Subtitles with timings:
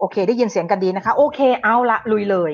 [0.00, 2.52] โอเค ได้ยินเสียงกันดีนะคะ โอเค เอาละลุยเลย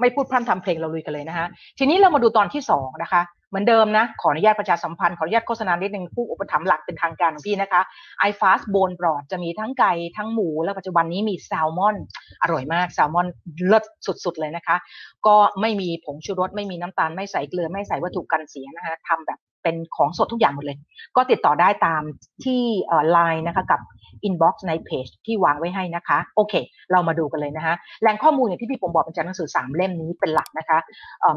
[0.00, 1.46] ไม่พูดพร่ำทำเพลงเราลุยกันเลยนะคะ
[1.78, 7.82] ทีนี้เรามาดูตอนที่สองนะคะ เหมือนเดิมนะ ขออนุญาตประชาสัมพันธ์ ขออนุญาตโฆษณานิดนึงผู้อุปถัมภ์หลักเป็นทางการของพี่นะคะ
[8.28, 11.96] i f a s t Bone Broth จะมีทั้งไก่ทั้งหมู และปัจจุบันนี้มีแซลมอน
[12.42, 13.26] อร่อยมาก แซลมอน
[13.66, 13.84] เลิศ
[14.24, 14.76] สุดๆเลยนะคะ
[15.26, 20.78] ก็ไม่มีผงชูรส ไม่มีน้ำตาล ไม่ใส่เกลือ ไม่ใส่วัตถุกันเสียนะคะทำแบบ เป็นของสดทุกอย่างหมดเลย
[21.16, 22.02] ก็ติดต่อได้ตาม
[22.44, 22.62] ที่
[23.10, 23.80] ไลน์นะคะกับ
[24.28, 26.54] inbox ในเพจที่วางไว้ให้นะคะ โอเค
[26.92, 30.78] เรามาดูกันเลยนะคะแหล่งข้อมูลอย่างที่พี่ผมบอกเป็นจากหนังสือสามเล่มนี้เป็นหลักนะคะ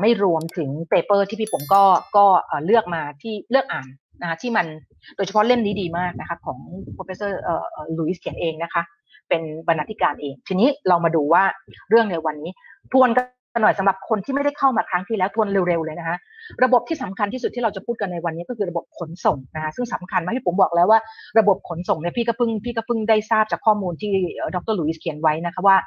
[0.02, 1.84] ไม่รวมถึงเปเปอร์ที่พี่ผมก็
[2.18, 2.26] ก็
[2.66, 3.88] เลือกมาที่เลือกอ่าน
[4.22, 4.66] นะคะที่มัน
[5.16, 6.60] โดยเฉพาะเล่มนี้ดีมากนะคะของ
[6.96, 7.32] professor
[7.98, 8.82] ลุยส์เขียนเองนะคะ
[9.30, 11.44] เป็นบรรณาธิการเอง ทีนี้เรามาดูว่า
[11.90, 12.52] เรื่องในวันนี้
[12.92, 13.26] ทวนกัน
[13.62, 16.18] หน่อยสำหรับคนที่ไม่ได้เข้ามาครั้งที่แล้วทวนเร็วๆเลยนะคะ
[16.64, 21.00] ระบบที่สำคัญที่สุดที่เราจะพูดกันในวันนี้ก็คือระบบขนส่งนะคะซึ่งสำคัญมากที่ผมบอกแล้วว่า
[21.40, 24.12] ระบบขนส่งเนี่ยพี่ก็เพิ่งพี่ก็เพิ่งได้ทราบจากข้อมูลที่
[24.56, 25.78] ดรลุยส์เขียนไว้นะคะว่า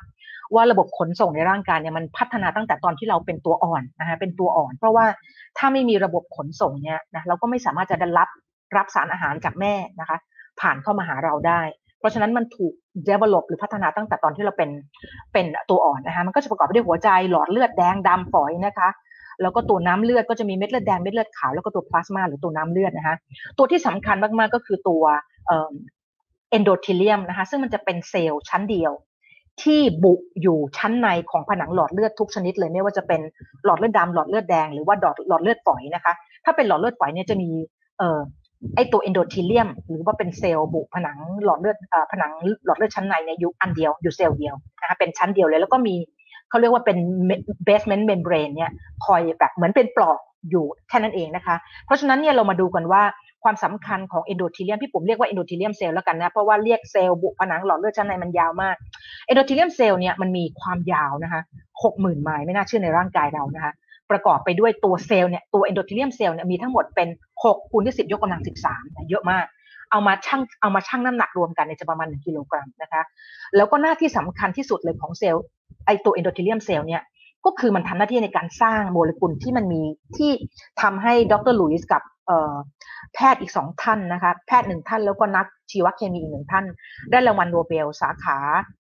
[0.55, 5.07] ว่าระบบขนส่งในร่างกายเนี่ยมันพัฒนาตั้งแต่ตอนที่เราเป็นตัวอ่อนนะคะเป็นตัวอ่อน เพราะว่า
[5.59, 8.29] ถ้าไม่มีระบบขนส่งเนี่ยนะเราก็ไม่สามารถจะได้รับ
[8.77, 10.19] รับสารอาหารจากแม่นะคะ
[10.61, 11.61] ผ่านเข้ามาหาเราได้
[12.01, 12.73] เพราะฉะนั้นมันถูก
[13.09, 14.71] develop หรือพัฒนาตั้งแต่ตอนที่เราเป็น
[15.33, 18.89] เป็นตัวอ่อนนะคะมันก็จะประกอบไปด้วยหัวใจหลอดเลือดแดงดำฝอยนะคะ
[19.43, 23.17] แล้วก็ตัวน้ำเลือดก็จะมีเม็ดเลือดแดงเม็ดเลือดขาวแล้วก็ตัวพลาสมาหรือตัวน้ำเลือดนะคะ
[23.59, 25.03] ตัวที่สำคัญมากๆก็คือตัว
[25.47, 28.93] เอนโดทิเลียมนะคะซึ่งมันจะเป็นเซลล์ชั้นเดียว
[29.63, 33.21] ที่บุอยู่ชั้นในของผนังหลอดเลือดทุกชนิดเลยไม่ว่าจะเป็น
[33.65, 34.97] หลอดเลือดดาหลอดเลือดแดงหรือว่า
[35.29, 36.13] หลอดเลือดฝอยนะคะ
[36.45, 37.51] ถ้าเป็นหลอดเลือดฝอยเนี่ยจะมี
[37.99, 38.21] เอ่อ
[38.77, 41.77] ไอตัวเอนโดทิเลียม หรือว่าเป็นเซลล์บุผนังหลอดเลือด
[42.13, 42.33] ผนัง
[42.65, 45.95] หลอดเลือดชั้นในเนี่ยอยู่อันเดียวอยู่เซลล์เดียวนะคะเป็นชั้นเดียวเลยแล้วก็มี
[46.51, 46.99] เขาเรียกว่าเป็น
[47.67, 48.71] basement membrane เนี่ย
[49.07, 50.19] คอยแบบเหมือนเป็นปลอก
[50.51, 53.03] อยู่แค่นั้นเองนะคะ เพราะฉะนั้นเนี่ยเรามาดูกันว่า
[53.45, 58.77] ความสำคัญของเอนโดทีเลียมพี่ผมเรียกว่าเอนโดทีเลียมเซลล์แล้วกันนะ เพราะว่าเรียกเซลล์บุผนังหลอดเลือดชั้นในมันยาวมาก
[59.27, 61.41] เอนโดทีเลียมเซลล์เนี่ยมันมีความยาวนะคะ
[61.83, 63.73] หกหมื่นไมล์ไม่น่าเชื่อในร่างกายเรานะคะ
[64.11, 67.09] ประกอบไปด้วยตัวเซลล์เนี่ยตัวเอนโดทีเลียมเซลล์เนี่ยมีทั้งหมดเป็น
[67.43, 68.43] 6คูณที่10 ยกกำลัง
[68.75, 69.47] 13เยอะมาก
[69.91, 73.03] เอามาชั่งเอามาชั่งน้ำหนักรวมกันในจะประมาณ 1 กิโลกรัมนะคะ
[73.57, 75.45] แล้วก็หน้าที่สำคัญที่สุดเลยของเซลล์
[75.87, 77.03] ไอตัว endothelium cell เนี่ย
[77.45, 79.83] ก็คือมันทำหน้าที่ในการสร้างโมเลกุลที่มันมี
[80.17, 80.31] ที่
[80.83, 82.03] ทำให้ดรลุยส์กับ
[83.15, 86.65] แพทย์อีกสองท่านนะคะแพทย์หนึ่งท่านแล้วก็นักชีวเคมีอีกหนึ่งท่าน
[87.11, 88.37] ได้รางวัลโนเบล สาขา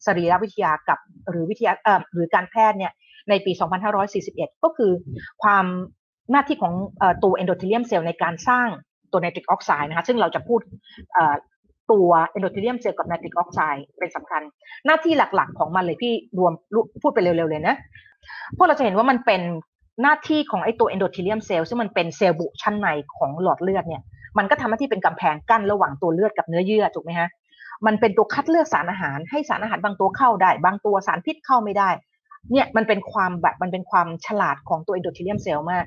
[0.07, 0.99] สรีรวิทยากับ
[1.31, 1.73] หรือวิทยา
[2.13, 2.93] หรือการแพทย์เนี่ย
[3.29, 3.53] ในปี
[4.07, 4.93] 2541 ก็คือ
[5.43, 5.65] ความ
[6.33, 6.75] หน้าที่ของ
[7.23, 8.69] ตัว endothelium cell ในการสร้าง
[9.13, 10.61] ตัวไนตริกออกไซด์นะคะซึ่งเราจะพูด
[11.91, 14.43] ตัว endothelium cell กับไนตริกออกไซด์เป็นสำคัญ
[14.87, 16.53] หน้าที่หลักๆของมันเลยพี่ปุ๋ม
[17.03, 17.77] พูดไปเร็วๆเลยนะ
[18.57, 19.43] พวกเราจะเห็นว่ามันเป็น
[20.03, 24.03] หน้าที่ของไอ้ตัว endothelium cell ซึ่งมันเป็นเซลล์บุชั้นในของหลอดเลือดเนี่ย
[24.39, 27.29] มันก็ทำหน้าที่เป็นกำแพงกั้นระหว่างตัวเลือดกับเนื้อเยื่อถูกไหมฮะ
[27.87, 31.91] มันเป็นตัวคัดเลือกสารอาหารให้สารอาหารบางตัวเข้าได้ บางตัวสารพิษเข้าไม่ได้
[32.53, 35.85] เนี่ยมันเป็นความแบบมันเป็นความฉลาดของตัว endothelium cell มาก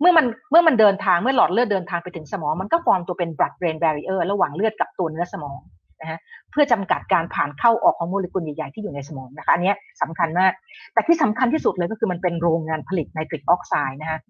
[0.00, 5.60] เมื่อมันเมื่อมันเดินทางเมื่อหลอดเลือดเดินทางไปถึงสมอง มันก็ฟอร์มตัวเป็น blood brain barrier ระหว่างเลือดกับตัวเนื้อสมอง
[6.00, 6.18] นะฮะ
[6.50, 9.72] เพื่อจำกัดการผ่านเข้าออกของโมเลกุลใหญ่ๆที่อยู่ในสมองนะคะอันนี้
[10.02, 10.52] สำคัญมาก
[10.92, 14.20] แต่ที่สำคัญที่สุดเลยก็คือมันเป็นโรงงานผลิตไนตริกออกไซด์นะฮะ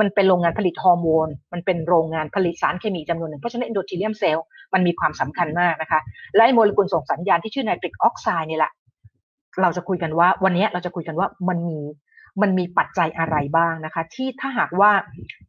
[0.00, 4.44] มันเป็นโรงงานผลิตฮอร์โมน มันเป็นโรงงานผลิตสารเคมีจำนวนหนึ่ง เพราะฉะนั้น endothelium cell
[4.74, 6.00] มันมีความสำคัญมากนะคะ
[6.36, 8.72] และโมเลกุลส่งสัญญาณที่ชื่อไนตริกออกไซด์นี่แหละ
[9.62, 11.80] เราจะคุยกันว่า วันนี้เราจะคุยกันว่ามันมี
[12.42, 14.90] มันมีปัจจัยอะไรบ้างนะคะ ที่ถ้าหากว่า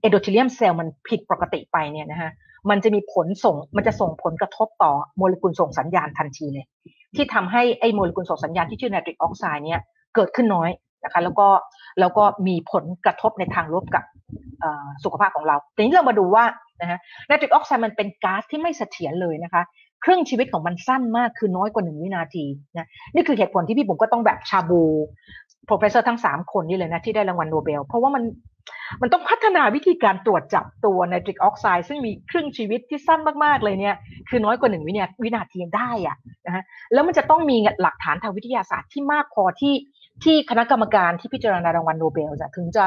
[0.01, 2.31] เอโดทีเลียมเซลล์มันผิดปกติไปเนี่ยนะฮะ
[2.69, 6.65] มันจะมีผลส่งมันจะส่งผลกระทบต่อโมเลกุลส่งสัญญาณทันทีเลย
[7.15, 9.81] ที่ทำให้ไอโมเลกุลส่งสัญญาณที่ชื่อไนตริกออกไซด์เนี่ย
[10.15, 10.69] เกิดขึ้นน้อย
[11.03, 11.47] นะคะแล้วก็
[11.99, 14.03] แล้วก็มีผลกระทบในทางลบกับ
[15.03, 16.45] สุขภาพของเราทีนี้เรามาดูว่า
[16.81, 19.63] นะฮะไนตริกออกไซด์มันเป็นก๊าซที่ไม่เสถียรเลยนะคะ
[20.03, 22.45] ครึ่งชีวิตของมันสั้นมากคือน้อยกว่าหนึ่งวินาที
[22.77, 24.81] นะนี่คือเหตุผลที่พี่ปุ๋มก็ต้องแบบชาบู
[25.65, 28.23] professor ทั้งสามคนนี่เลยนะที่ได้รางวัลโนเบล เพราะว่ามัน
[29.01, 33.95] มันต้องพัฒนาวิธีการตรวจจับตัวไนตริกออกไซด์ซึ่งมีครึ่งชีวิตที่สั้นมาก ๆ เลยเนี่ย
[34.29, 39.75] คือน้อยกว่าหนึ่งวินาวินาทีได้อะนะฮะแล้วมันจะต้องมีหลักฐานทางวิทยาศาสตร์ที่มากพอที่
[40.23, 42.85] ที่คณะกรรมการที่พิจารณารางวัลโนเบลจะถึงจะ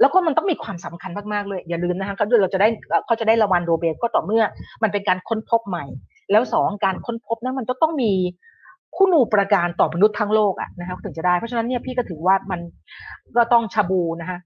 [0.00, 2.68] แล้วก็มันต้องมีความสำคัญมากๆเลย อย่าลืมนะคะเขาเราจะได้
[3.06, 4.44] เขาจะได้รางวัลโนเบลก็ต่อเมื่อ
[4.82, 5.84] มันเป็นการค้นพบใหม่
[6.30, 8.12] แล้วสองการค้นพบนั้นมันก็ต้องมี
[8.96, 12.60] คุณูประการต่อมนุษย์ทั้งโลกอะนะคะถึงจะได้ เพราะฉะนั้นเนี่ยพี่ก็ถือว่ามัน
[13.36, 14.38] ก็ต้องชาบูนะคะ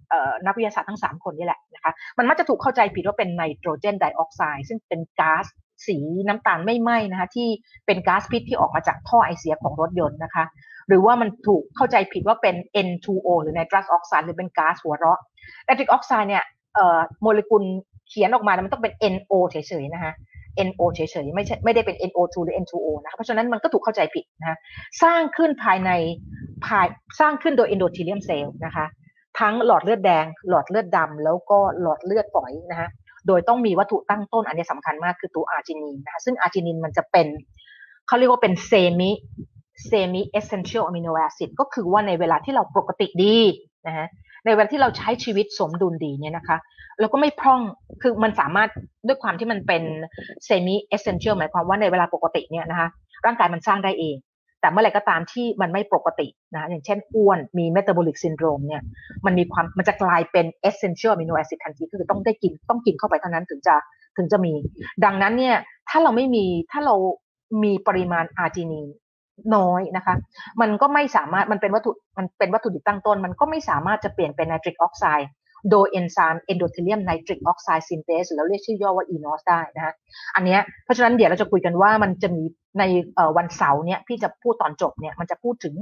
[0.47, 5.45] นักวิทยาศาสตร์ทั้ง 3 คนนี่แหละนะคะมันมักจะถูกเข้าใจผิดว่าเป็นไนโตรเจนไดออกไซด์ซึ่งเป็นก๊าซ
[5.87, 5.97] สี
[6.29, 7.49] น้ำตาลไม่ไหม้นะคะที่
[7.87, 10.45] เป็นก๊าซพิษที่ออกมาจากท่อไอเสียของรถยนต์นะคะ
[10.89, 12.55] หรือว่ามันถูกเข้าใจผิดว่าเป็น
[12.87, 15.21] N2O หรือไนตรัสออกไซด์หรือเป็นก๊าซหัวเราะ
[15.65, 16.45] ไนตริกออกไซด์เนี่ย
[17.23, 17.65] โมเลกุล
[18.09, 20.13] เขียนออกมามันต้องเป็น NO เฉยๆนะคะ
[20.69, 24.59] NO เฉยๆไม่ใช่ไม่ได้เป็น NO2 หรือ N2O นะคะเพราะฉะนั้นมันก็ถูกเข้าใจผิดนะ
[25.03, 25.91] สร้างขึ้นภายใน
[26.67, 26.87] ภาย
[27.21, 28.87] สร้างขึ้นโดย endothelium cell นะคะ
[29.41, 32.89] ทั้งหลอดเลือดแดง หลอดเลือดดำแล้วก็หลอดเลือดฝอยนะคะ
[33.27, 37.27] โดยต้องมีวัตถุตั้งต้นอันนี้สำคัญมากคือตัวอาร์จินีนนะคะซึ่งอาร์จินีนมันจะเป็น
[38.07, 43.39] เขาเรียกว่าเป็น semi semi-essential amino acid ก็คือว่าในเวลาที่เราปกติดี
[43.87, 44.07] นะฮะ
[44.47, 46.59] ในเวลาที่เราใช้ชีวิตสมดุลดีเนี่ยนะคะ
[47.01, 47.61] เราก็ไม่พร่อง
[48.03, 48.71] คือมันสามารถ
[49.07, 49.83] ด้วยความที่มันเป็น
[50.45, 52.89] semi-essential หมายความว่าในเวลาปกติเนี่ยนะคะ
[53.27, 54.17] ร่างกายมันสร้างได้เอง
[54.61, 58.83] แต่เมื่อไหร่ก็ตามที่มันไม่ปกตินะอย่างเช่นอ้วนมี metabolic syndrome เนี่ย
[59.27, 63.75] มันมีความมันจะกลายเป็น essential amino acid ทันทีคือต้องได้กินต้องกินเข้าไปเท่านั้นถึงจะ
[64.17, 64.53] ถึงจะมี
[65.05, 65.57] ดังนั้นเนี่ย
[65.89, 66.95] ถ้าเราไม่มีถ้าเรา
[67.63, 68.89] มีปริมาณอาร์จินีน
[69.57, 70.15] น้อยนะคะ
[70.61, 75.31] มันก็ไม่สามารถมันเป็นวัตถุมันเป็นวัตถุดิบตั้งต้น มันก็ไม่สามารถจะเปลี่ยนเป็นไนตริกออกไซด์
[75.71, 79.93] โดยเอนไซม์ endothelium nitric oxide synthase แล้วเรียกชื่อย่อว่า eNOS ได้นะคะ
[80.35, 82.43] อันนี้เพราะฉะนั้นเดี๋ยวเราจะคุยกันว่ามันจะมี
[82.79, 82.85] ใน
[83.37, 85.75] วันเสาร์เนี่ยพี่จะพูดตอนจบเนี่ยมันจะพูดถึง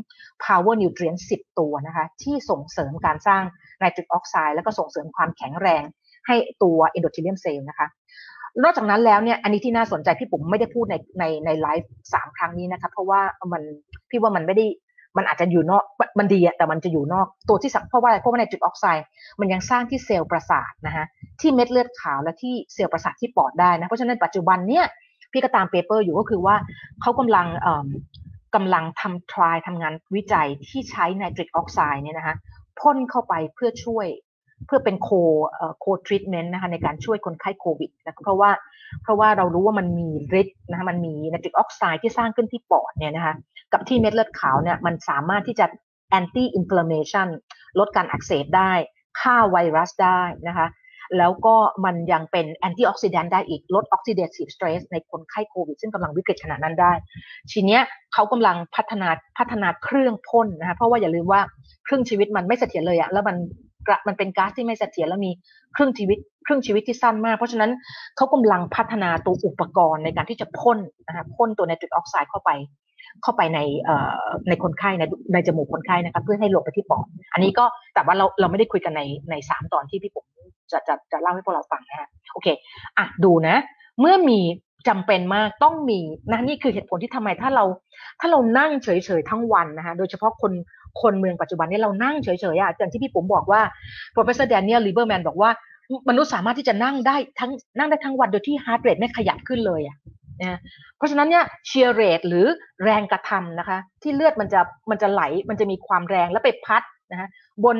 [0.45, 3.43] power nutrient 10 ตัวนะคะที่ส่งเสริมการสร้าง
[3.79, 5.83] ไนตริกออกไซด์แล้วก็ส่งเสริมความแข็งแรง
[6.27, 7.87] ให้ตัว endothelium cell นะคะ
[8.62, 13.21] นอกจากนั้นแล้วเนี่ยอันนี้ที่น่าสนใจพี่ปุ๋มไม่ได้พูดในในในไลฟ์สามครั้งนี้นะคะเพราะว่า
[13.53, 13.62] มัน
[14.11, 14.67] พี่ว่ามันไม่ได้
[15.17, 15.85] มันอาจจะอยู่นอก
[16.19, 19.06] มันดีอะแต่มันจะอยู่นอกตัวที่สัเพราะว่าอะไรเพราะว่าไนตริกออกไซด์
[19.41, 21.06] มันยังสร้างที่เซลล์ประสาทนะฮะ
[21.41, 24.85] ที่เม็ดเลือดขาวและที่เซลล์ประสาทที่ปอดได้นะเพราะฉะนั้นปัจจุบันเนี่ย
[25.33, 26.56] พี่ก็ตาม paper อยู่ก็คือว่า
[27.01, 27.47] เขากำลัง
[28.55, 32.35] กำลังทำ trial ทำงานวิจัยที่ใช้ไนตริกออกไซด์เนี่ยนะคะ
[32.81, 34.06] พ่นเข้าไปเพื่อช่วย
[34.67, 35.09] เพื่อเป็น co-
[35.81, 38.51] co-treatment นะคะในการช่วยคนไข้โควิดนะเพราะว่า
[39.03, 40.09] เพราะว่าเรารู้ว่ามันมี
[40.41, 43.35] ฤทธิ์นะคะมันมีไนตริกออกไซด์ที่สร้างขึ้นที่ปอดเนี่ยนะคะ
[43.73, 45.67] กับที่เม็ดเลือดขาวเนี่ยมันสามารถที่จะ
[46.11, 47.29] anti-inflammation
[47.79, 48.73] ลดการอักเสบได้
[49.21, 50.67] ฆ่าไวรัสได้นะคะ
[51.19, 56.93] แล้วก็มันยังเป็น antioxidant ได้อีกลด oxidative stress ในคนไข้โควิด ซึ่งกำลังวิกฤตขนาดนั้นได้
[57.53, 57.83] ทีเนี้ย
[58.13, 59.09] เขากำลังพัฒนา
[59.39, 61.41] พัฒนาเครื่องพ่นนะคะเพราะว่าอย่าลืมว่า
[61.87, 63.37] ครึ่งชีวิตมันไม่เสถียรเลยอะแล้วมัน
[64.09, 65.31] มันเป็นก๊าซที่ไม่เสถียรแล้วมี
[65.77, 67.71] ครึ่งชีวิต ครึ่งชีวิตที่สั้นมาก เพราะฉะนั้น
[68.17, 72.51] เขากำลังพัฒนาตัวอุปกรณ์ในการที่จะพ่นนะคะพ่นตัวไนตริกออกไซด์เข้าไป
[73.23, 73.61] เข้าไปใน
[74.49, 77.65] ในคนไข้ในในจมูกคนไข้นะคะเพื่อให้หลบไปที่ปอดอันนี้ก็
[77.95, 80.25] แต่ว่าเราเราไม่ได้คุยกันในในสามตอนที่พี่ผม
[80.73, 82.49] จะจะจะเล่าให้พวกเราฟังนะฮะโอเค
[82.99, 83.57] อะดูนะ
[84.00, 84.41] เมื่อมี
[84.88, 86.00] จำเป็นมากต้องมี
[86.31, 87.64] นะนี่คือเหตุผลที่ทำไมถ้าเรา
[88.20, 88.88] ถ้าเรานั่งเฉ
[89.19, 90.52] ยๆทั้งวันนะคะโดยเฉพาะคน
[91.00, 93.61] คนเมืองปัจจุบันนี้เรานั่งเฉยๆอะอย่างที่พี่ปุ๋มบอกว่า
[94.14, 95.50] professor Daniel Lieberman บอกว่า
[96.08, 99.96] มนุษย์สามารถที่จะนั่งได้ทั้งนั่งได้ทั้งวันโดยที่ heart rate ไม่ขยับขึ้นเลยอะ
[100.43, 100.58] นะ
[100.96, 102.46] เพราะฉะนั้นเนี่ย shear rate หรือ
[102.85, 104.61] แรงกระทำนะคะ ที่เลือดมันจะ
[104.91, 107.29] มันจะไหลมันจะมีความแรงแล้วไปพัดนะฮะ
[107.64, 107.76] บน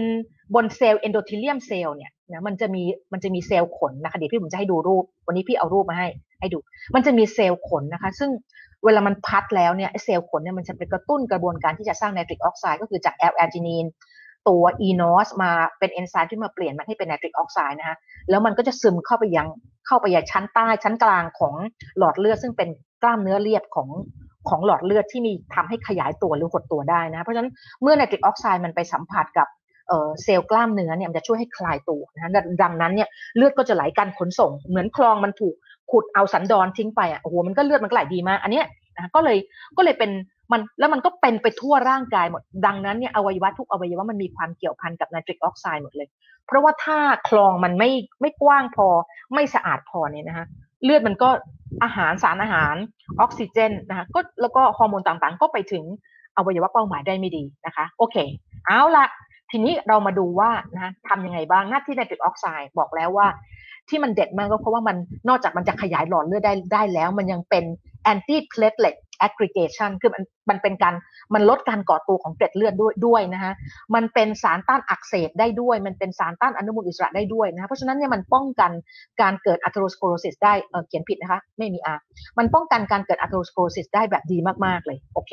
[0.55, 2.83] บนเซลล์ endothelium cell เนี่ย นะมันจะมี
[3.13, 6.09] มันจะมีเซลล์ขนนะคะเดี๋ยวพี่ปุ๋มจะให้ดูรูป วันนี้พี่เอารูปมาให้
[6.41, 6.59] ให้ดู
[6.95, 8.31] มันจะมีเซลล์ขนนะคะ ซึ่ง
[8.85, 13.85] เวลามันพัดแล้วเนี่ยเซลล์ขนเนี่ยมันจะไปกระตุ้นกระบวนการที่จะสร้างไนตริกออกไซด์ก็คือจาก L-arginine
[14.49, 17.97] ตัว eNOS มาเป็นเอนไซม์ที่มาเปลี่ยนมันให้เป็นไนตริกออกไซด์นะคะ
[18.31, 19.49] แล้วมันก็จะซึมเข้าไปยัง
[19.87, 21.55] เข้าไปยังชั้นใต้ชั้นกลางของ
[21.99, 22.69] หลอดเลือดซึ่งเป็น
[23.03, 23.89] กล้ามเนื้อเรียบของ
[24.49, 27.51] ของหลอดเลือดที่มีทำให้ขยายตัวหรือหดตัวได้นะเพราะฉะนั้น
[27.83, 29.49] เมื่อไนตริกออกไซด์มันไปสัมผัสกับ
[30.23, 32.33] เซลล์กล้ามเนื้อเนี่ยมันจะช่วยให้คลายตัวนะ
[32.63, 35.55] ดังนั้นเนี่ยเลือดก็จะไหลการขนส่ง เหมือนคลองมันถูก
[35.91, 38.63] ขุดเอาสันดอนทิ้งไปอะโอ้โหมันก็เลือดมันก็ไหลดีมากอันนี้
[38.97, 39.37] นะก็เลย
[39.77, 40.11] ก็เลยเป็น
[40.53, 46.09] มันแล้วมันก็เป็นไปทั่วร่างกายหมด ดังนั้นเนี่ยอวัยวะทุกอวัยวะมันมีความเกี่ยวพันกับไนตริกออกไซด์หมดเลย
[46.47, 46.99] เพราะว่าถ้า
[47.29, 48.89] คลองมันไม่ไม่กว้างพอ
[49.35, 50.47] ไม่สะอาดพอเนี่ยนะคะ
[50.85, 51.29] เลือดมันก็
[51.83, 52.75] อาหารสารอาหาร
[53.21, 55.85] ออกซิเจนนะคะก็แล้วก็ฮอร์โมนต่างๆ ก็ไปถึง
[56.37, 58.17] อวัยวะเป้าหมายได้ไม่ดีนะคะ โอเค
[58.67, 59.07] เอาละ
[59.57, 63.29] ทีนี้เรามาดูว่านะทำยังไงบ้างหน้าที่ไนตริกออกไซด์บอกแล้วว่า
[63.89, 64.97] ที่มันเด็ดมากก็เพราะว่ามัน
[65.29, 67.65] นอกจากมันจะขยายหลอดเลือดได้ได้แล้ว มันยังเป็น
[68.13, 68.97] anti platelet
[69.27, 70.95] aggregation คือมันมันเป็นการ
[71.35, 73.53] มันลดการก่อตัวของเกล็ดเลือดด้วยด้วยนะฮะ
[73.95, 78.71] มันเป็นสารต้านอักเสบได้ด้วย มันเป็นสารต้านอนุมูลอิสระได้ด้วยนะะเพราะฉะนั้นเนี่ยมันป้องกัน
[79.21, 81.95] การเกิดอัตโรสโคโรซิสได้เเขียนผิดนะคะ ไม่มีอา
[82.39, 85.33] มันป้องกันการเกิด atherosclerosis ได้แบบดีมากๆเลยโอเค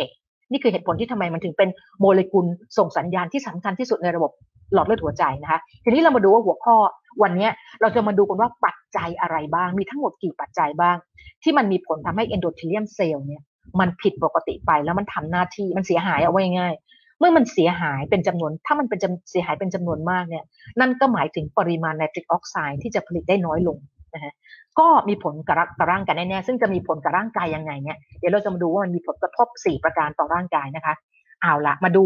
[0.52, 2.46] นี่คือเหตุผลที่ทำไมมันถึงเป็นโมเลกุล
[2.78, 4.32] ส่งสัญญาณที่สำคัญที่สุดในระบบ
[4.74, 6.76] หลอดเลือดหัวใจนะคะ ทีนี้เรามาดูว่าหัวข้อ
[7.24, 7.50] วันนี้
[7.82, 10.98] เราจะมาดูกันว่าปัจจัยอะไรบ้าง มีทั้งหมดกี่ปัจจัยบ้าง
[11.44, 13.42] ที่มันมีผลทำให้ endothelium cell เนี่ย
[13.80, 16.74] มันผิดปกติไปแล้วมันทำหน้าที่มันเสียหายเอาไว้ง่าย
[17.20, 19.00] เมื่อมันเสียหายเป็นจำนวน ถ้ามันเป็น
[19.32, 20.44] เสียหายเป็นจำนวนมากเนี่ย
[20.80, 23.78] นั่นก็หมายถึงปริมาณไนตริกออกไซด์ที่จะผลิตได้น้อยลง
[24.14, 24.34] นะฮะ
[24.80, 30.96] ก็มีผลกับร่างกายแน่ๆซึ่งจะมีผลกับร่างกายยังไงเนี่ยเดี๋ยวเราจะมาดูว่ามันมีผลกระทบ 4 ประการต่อร่างกายนะคะ
[31.42, 32.06] เอาละมาดู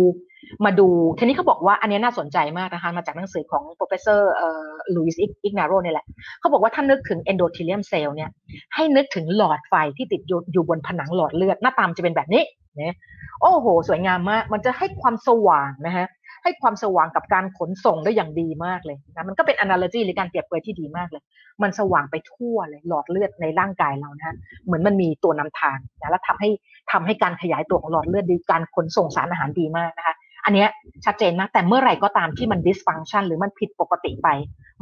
[0.65, 6.05] มาดูทีนี้เขาบอกว่าอันนี้น่าสนใจมากนะคะมาจากหนังสือของ professor เอ่อลุยส์อิกนาโรนี่แหละ
[6.39, 8.29] เขาบอกว่าถ้านึกถึง endothelium cell เนี่ย
[8.75, 12.43] ให้นึกถึงหลอดไฟที่ติดอยู่อยู่บนผนังหลอดเลือดหน้าตามจะเป็นแบบนี้
[12.81, 12.95] นะ
[13.41, 16.07] โอ้โห สวยงามมาก มันจะให้ความสว่างนะฮะ
[16.45, 21.23] ให้ความสว่างกับการขนส่งได้อย่างดีมากเลยนะมันก็เป็น analogy หรือการเปรียบเปรยบที่ดีมากเลย
[21.61, 24.35] มันสว่างไปทั่วเลย หลอดเลือดในร่างกายเรานะฮะ
[24.65, 26.49] เหมือนมันมีตัวนำทางนะแล้วทำให้
[26.91, 30.65] ทำให้การขยายตัวของหลอดเลือดดีการขนส่งสารอาหารดีมากนะคะอันนี้
[31.05, 34.27] ชัดเจนมากแต่เมื่อไหร่ก็ตามที่มัน dysfunction หรือมันผิดปกติไป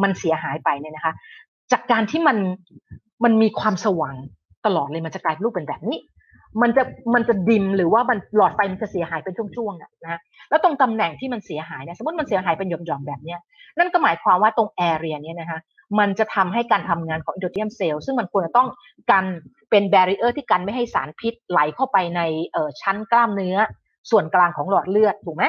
[0.04, 1.14] มันเสียหายไปเนี่ยนะคะ
[1.72, 2.38] จากการที่มัน
[3.24, 4.16] มันมีความสว่าง
[4.66, 6.00] ตลอดเลยมันจะกลายเป็นรูปเป็นแบบนี้
[6.62, 6.84] มันจะ
[7.14, 10.20] มันจะดิมหรือว่ามันหลอดไฟมันจะเสียหายเป็นช่วงๆนะ
[10.50, 13.40] แล้วตรงตำแหน่งที่มันเสียหายเนี่ยสมมติมันเสียหายเป็นหย่อมๆแบบเนี้ย
[13.78, 15.60] นั่นก็หมายความว่าตรง area เนี่ยนะคะ
[16.00, 18.68] มันจะทำให้การทำงานของ endothelium cell ซึ่งมันควรจะต้อง
[19.12, 19.26] กัน
[19.70, 22.22] เป็น barrier ที่กันไม่ให้สารพิษไหลเข้าไปใน
[22.54, 23.58] เอ่อชั้นกล้ามเนื้อ
[24.12, 25.44] ส่วนกลางของหลอดเลือดถูกไหม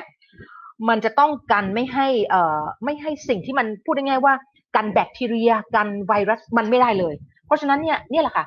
[0.89, 4.35] มันจะต้องกันไม่ให้เอ่อไม่ให้สิ่งที่มันพูดง่ายๆว่า
[4.77, 7.15] กันแบคทีเรียกันไวรัสมันไม่ได้เลย
[7.47, 8.45] เพราะฉะนั้นเนี่ยนี่แหละค่ะ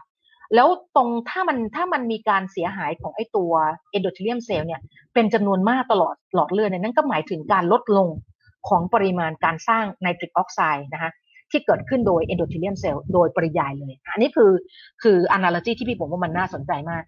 [0.55, 3.51] แล้วตรงถ้ามันถ้ามันมีการเสียหายของไอ้ตัว
[3.91, 4.81] endothelium cell เนี่ย
[5.13, 8.07] เป็นจำนวนมากตลอดหลอดเลือดเนี่ยนั่นก็หมายถึงการลดลง
[8.69, 11.11] ของปริมาณการสร้างไนตริกออกไซด์นะคะ
[11.51, 14.51] ที่เกิดขึ้นโดยเอนโดเทเลียมเซลล์โดยปริยายเลยอันนี้คือ
[15.03, 17.03] คือ analogy ที่พี่ผมว่ามันน่าสนใจมาก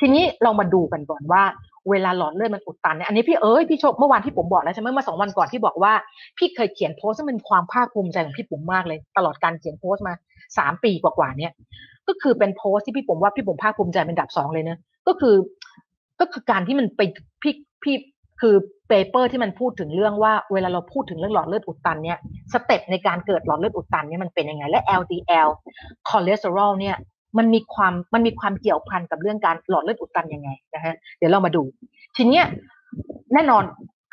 [0.00, 1.42] ทีนี้เรามาดูกันก่อนว่า
[1.90, 5.92] เวลาหลอดเลือดมันอุดตันเนี่ยอันนี้พี่เอ้ยพี่โชคเมื่อวานที่ผมบอกแล้วใช่ไหมเมื่อสองวันก่อนที่บอกว่า
[6.38, 10.14] พี่เคยเขียนโพสต์ซึ่งเป็นความภาคภูมิใจของพี่ปุ๋มมากเลย ตลอดการเขียนโพสต์มา
[10.58, 11.52] สามปีกว่าๆเนี่ย
[12.08, 14.76] ก็คือเป็นโพสต์ที่พี่ผมว่าพี่ผมภาคภูมิใจเป็นดับสองเลยนะ
[15.08, 15.36] ก็คือ
[16.20, 17.00] ก็คือการที่มันไป
[17.42, 17.94] พี่พี่
[18.40, 18.54] คือ
[18.88, 22.18] paper ที่มันพูดถึงเรื่องว่าเวลาเราพูดถึงเรื่องหลอดเลือดอุดตันเนี่ย
[22.52, 25.48] step ในการเกิดหลอดเลือดอุดตันเนี่ยมันเป็นยังไงและ LDL
[26.08, 26.96] คอเลสเตอรอลเนี่ย
[27.38, 31.62] มันมีความมันมีความเกี่ยวพันกับเรื่องการหลอดเลือดอุดตันยังไงนะฮะเดี๋ยวเรามาดู
[32.16, 32.44] ทีเนี้ย
[33.34, 33.64] แน่นอน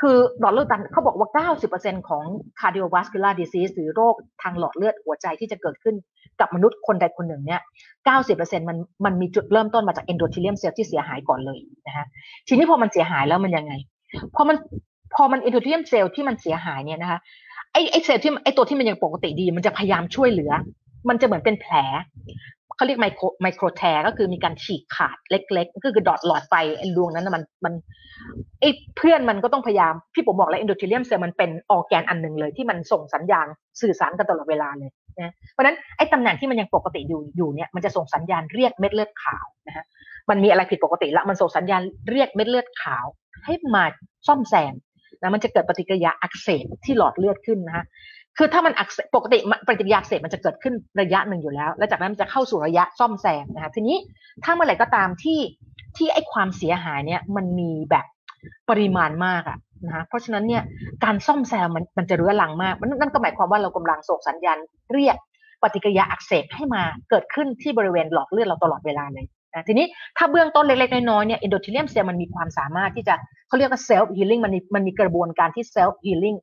[0.01, 1.29] คือหลอดเลือดตันเขาบอกว่า
[1.69, 2.23] 90%ของ
[2.59, 5.95] cardiovascular disease หรือโรคทางหลอดเลือดหัวใจที่จะเกิดขึ้น
[6.41, 7.61] กับมนุษย์คนใดคนหนึ่งเนี่ย
[8.15, 12.05] 90%มันมันมีจุดเริ่มต้นมาจาก endothelium cell ที่เสียหายก่อนเลยนะฮะ
[12.47, 13.73] ทีนี้พอมันเสียหายแล้วมันยังไง
[14.35, 14.57] พอมัน
[15.15, 17.19] พอมัน endothelium cell ที่มันเสียหายเนี่ยนะคะ
[17.73, 20.51] ไอไอเซลล์ที่ไอตัวที่มันยังปกติดี มันจะพยายามช่วยเหลือ
[21.09, 21.73] มันจะเหมือนเป็นแผล
[22.79, 26.53] เขาเรียกไมโครไมโครแทร์ก็คือมีการฉีกขาดเล็กๆ ก็คือดอทหลอดไฟ
[26.97, 27.73] ดวงนั้นมันมัน
[28.59, 33.47] ไอ้เพื่อนมันก็ต้องพยายามพี่ผมบอกแล้วเอนโดเทเลียมเซลล์มันเป็นออแกนอันหนึ่งเลยที่มันส่งสัญญาณ
[33.81, 39.85] สื่อสารกันตลอดเวลาเลยนะเพราะนั้นไอ้ตำแหน่งที่มันยังปกติอยู่อยู่เนี่ยมันจะส่งสัญญาณเรียกเม็ดเลือดขาวนะฮะ
[40.29, 43.05] มันมีอะไรผิดปกติละมันส่งสัญญาณเรียกเม็ดเลือดขาว
[43.45, 43.83] ให้มา
[44.27, 44.73] ซ่อมแซม
[45.21, 47.85] นะมันจะเกิดปฏิกิริยาอักเสบที่หลอดเลือดขึ้นนะฮะ
[48.41, 53.97] คือถ้ามันอักเสบปกติปฏิกิริยาอักเสบมันจะเกิดขึ้นระยะหนึ่งอยู่แล้ว แล้วจากนั้นมันจะเข้าสู่ระยะซ่อมแซมนะคะทีนี้
[54.43, 55.39] ถ้าเมื่อไหร่ก็ตามที่
[55.97, 58.05] ที่ไอ้ความเสียหายเนี่ยมันมีแบบ
[58.69, 60.63] ปริมาณมากอะนะคะเพราะฉะนั้นเนี่ย
[61.03, 64.57] การซ่อมแซมมันมันจะเรื้อรังมากนั่นก็หมายความว่าเรากำลังส่งสัญญาณ
[64.93, 65.17] เรียก
[65.63, 69.85] ปฏิกิริยาอักเสบให้มาเกิดขึ้นที่บริเวณหลอดเลือดเราตลอดเวลาเลยนะทีนี้
[70.17, 73.15] ถ้าเบื้องต้นเล็กๆน้อยๆเนี่ย endothelium เซลล์มันมีความสามารถที่จะ
[73.47, 76.35] เขาเรียกว่า self-healing มันมีมันมีกระบวนการที่ self-healing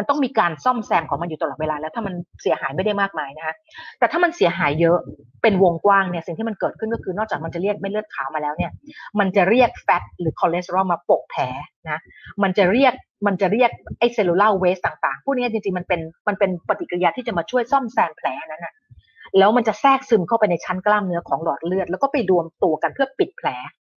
[0.00, 3.54] มันต้องมีการซ่อมแซมของมันอยู่ตลอดเวลา แล้วถ้ามันเสียหายไม่ได้มากมายนะคะ
[3.98, 4.98] แต่ถ้ามันเสียหายเยอะ
[5.42, 8.70] เป็นวงกว้างเนี่ยสิ่งที่มันเกิดขึ้นก็คือนอกจากมันจะเรียกเม็ดเลือดขาวมาแล้วเนี่ย
[9.18, 11.42] มันจะเรียก fat หรือคอเลสเตอรอลมาปะแผล
[11.90, 12.00] นะ
[12.42, 12.94] มันจะเรียก
[13.26, 18.74] มันจะเรียกไอ cellular waste ต่างๆ พวกนี้จริงๆมันเป็นมันเป็นปฏิกิริยาที่จะมาช่วยซ่อมแซมแผลนั้นนะ
[19.38, 23.48] แล้วมันจะแทรกซึมเข้าไปในชั้นกล้ามเนื้อของหลอดเลือด แล้วก็ไปรวมตัวกันเพื่อปิดแผล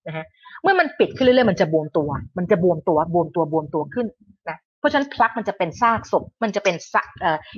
[0.08, 0.26] นะฮะ
[0.62, 4.08] เมื่อมันปิดขึ้นเรื่อยๆมันจะบวมตัว มันจะบวมตัวบวมตัวบวมตัวขึ้น
[4.50, 6.76] นะ เพราะฉะนั้น plaque มันจะเป็นซากศพมันจะเป็น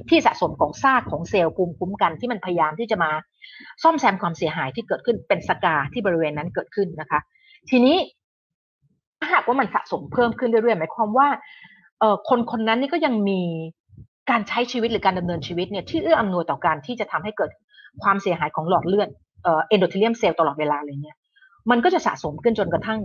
[0.10, 3.12] ที่สะสมของซากของเซลล์ภูมิคุ้มกันที่มันพยายามที่จะมา
[3.84, 7.20] ซ่อมแซมความเสียหายที่เกิดขึ้นเป็น scar ที่บริเวณนั้นเกิดขึ้นนะคะ
[7.70, 7.98] ทีนี้
[9.20, 11.28] ถ้าหากว่ามันสะสมเพิ่มขึ้นเรื่อยๆหมายความว่า
[12.30, 13.42] คนคนนั้นนี่ก็ยังมี
[14.30, 17.52] การใช้ชีวิตหรือการดำเนินชีวิตเนี่ยที่เอื้ออำนวยต่อการที่จะทำให้เกิด
[18.04, 19.10] ความเสียหายของหลอดเลือด
[19.46, 21.18] endothelium เซลล์ตลอดเวลาเลยเนี่ย
[21.72, 23.00] มันก็จะสะสมขึ้นจนกระทั่ง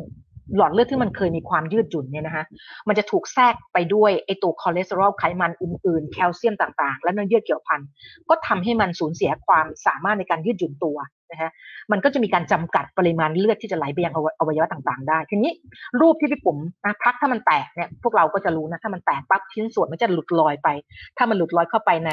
[0.57, 2.45] หลอดเลือดที่มันเคยมีความยืดหยุ่นเนี่ยนะคะ
[2.88, 7.80] มันจะถูกแทรกไปด้วยไอตัวคอเลสเตอรอลไขมันอื่นๆ แคลเซียมต่างๆ และเนื้อเยื่อเกี่ยวพัน
[8.28, 10.99] ก็ทำให้มันสูญเสียความสามารถในการยืดหยุ่นตัว
[11.30, 11.50] นะฮะ
[11.92, 15.52] มันก็จะมีการจำกัดปริมาณเลือดที่จะไหลไปยังอวัยวะต่างๆ ได้ ทีนี้
[16.00, 20.69] รูปที่พี่ปุ๋มนะพักถ้ามันแตกเนี่ยพวกเราก็จะรู้นะถ้ามันแตกปั๊บชิ้นส่วนมันจะหลุดลอยไป
[21.16, 22.12] ถ้ามันหลุดลอยเข้าไปใน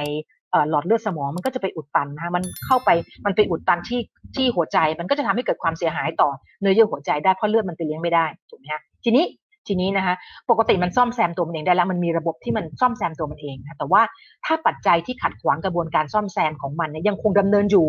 [0.70, 2.89] หลอดเลือดสมองมันก็จะไปอุดตันนะคะมันเข้าไป
[3.25, 4.01] มันไปอุดตันที่
[4.36, 6.30] ที่หัวใจ มันก็จะทำให้เกิดความเสียหายต่อ
[6.62, 9.25] เนื้อเยื่อหัวใจได้เพราะเลือดมันไปเลี้ยงไม่ได้ถูกไหมฮะทีนี้
[9.70, 10.16] ทีนี้นะคะ
[10.50, 14.01] ปกติมันซ่อมแซมตัวมันเองได้แล้วมันมีระบบที่มันซ่อมแซมตัวมันเองนะแต่ว่า
[14.46, 17.88] ถ้าปัจจัยที่ขัดขวางกระบวนการซ่อมแซมของมันเนี่ยยังคงดำเนินอยู่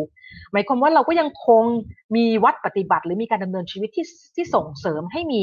[0.52, 1.64] หมายความว่าเราก็ยังคง
[2.16, 5.42] มีวัตรปฏิบัติ หรือมีการดำเนินชีวิตที่ที่ส่งเสริมให้มี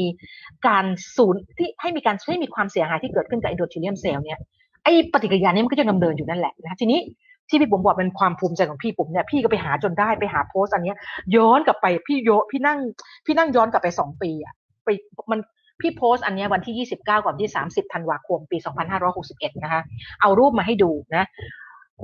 [0.68, 0.84] การ
[1.16, 4.38] สูญที่ให้มีการให้มีความเสียหายที่เกิดขึ้นกับ endothelium เซลล์เนี่ย
[4.86, 7.00] ไอ้ปฏิกิริยานี้มันก็จะดำเนินอยู่นั่นแหละนะทีนี้
[7.48, 10.94] ที่พี่ผมบอกเป็นความภูมิใจของพี่ผมเนี่ยพี่ก็ไปหาจนได้ไปหาโพสต์อันนี้
[11.36, 12.78] ย้อนกลับไปพี่โยพี่นั่ง
[13.26, 14.88] พี่นั่งย้อนกลับไปสองปีอะไป
[15.30, 15.40] มัน
[15.80, 18.58] พี่โพสต์อันนี้วันที่ 29ก่อนที่ 30 ธันวาคม ปี
[19.10, 19.80] 2561 นะคะ
[20.20, 21.24] เอารูปมาให้ดูนะ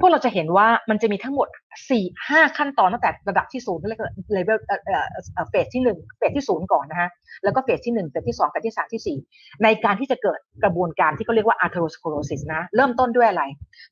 [0.01, 1.49] พวกเราจะเห็นว่ามันจะมีทั้งหมด
[1.89, 4.59] 4 5ขั้นตอนตั้งแต่ระดับที่ศูนย์เรียกเลเวล
[5.51, 7.09] เฟสที่1เฟสที่ศูนย์ก่อนนะคะ
[7.45, 13.43] แล้วก็เฟสที่1เฟสที่2เฟสที่3ที่4ในการที่จะเกิดกระบวนการที่เขาเรียกว่า atherosclerosis นะเริ่มต้นด้วยอะไร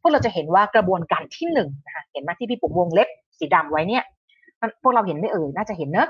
[0.00, 4.04] พวกเราจะเห็นว่ากระบวนการที่1นะคะเห็นไหมที่พี่ปุ่มวงเล็บสีดำไว้เนี่ย
[4.83, 6.09] พวกเราเห็นไม่เอ่ยน่าจะเห็นเนอะ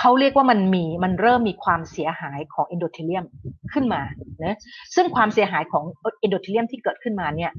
[0.00, 3.24] เขาเรียกว่ามันมีมันเริ่มมีความเสียหายของ endothelium
[3.72, 4.00] ขึ้นมา
[4.40, 4.56] เนะ
[4.94, 5.84] ซึ่งความเสียหายของ
[6.20, 7.50] endothelium ที่เกิดขึ้นมาเนี่ย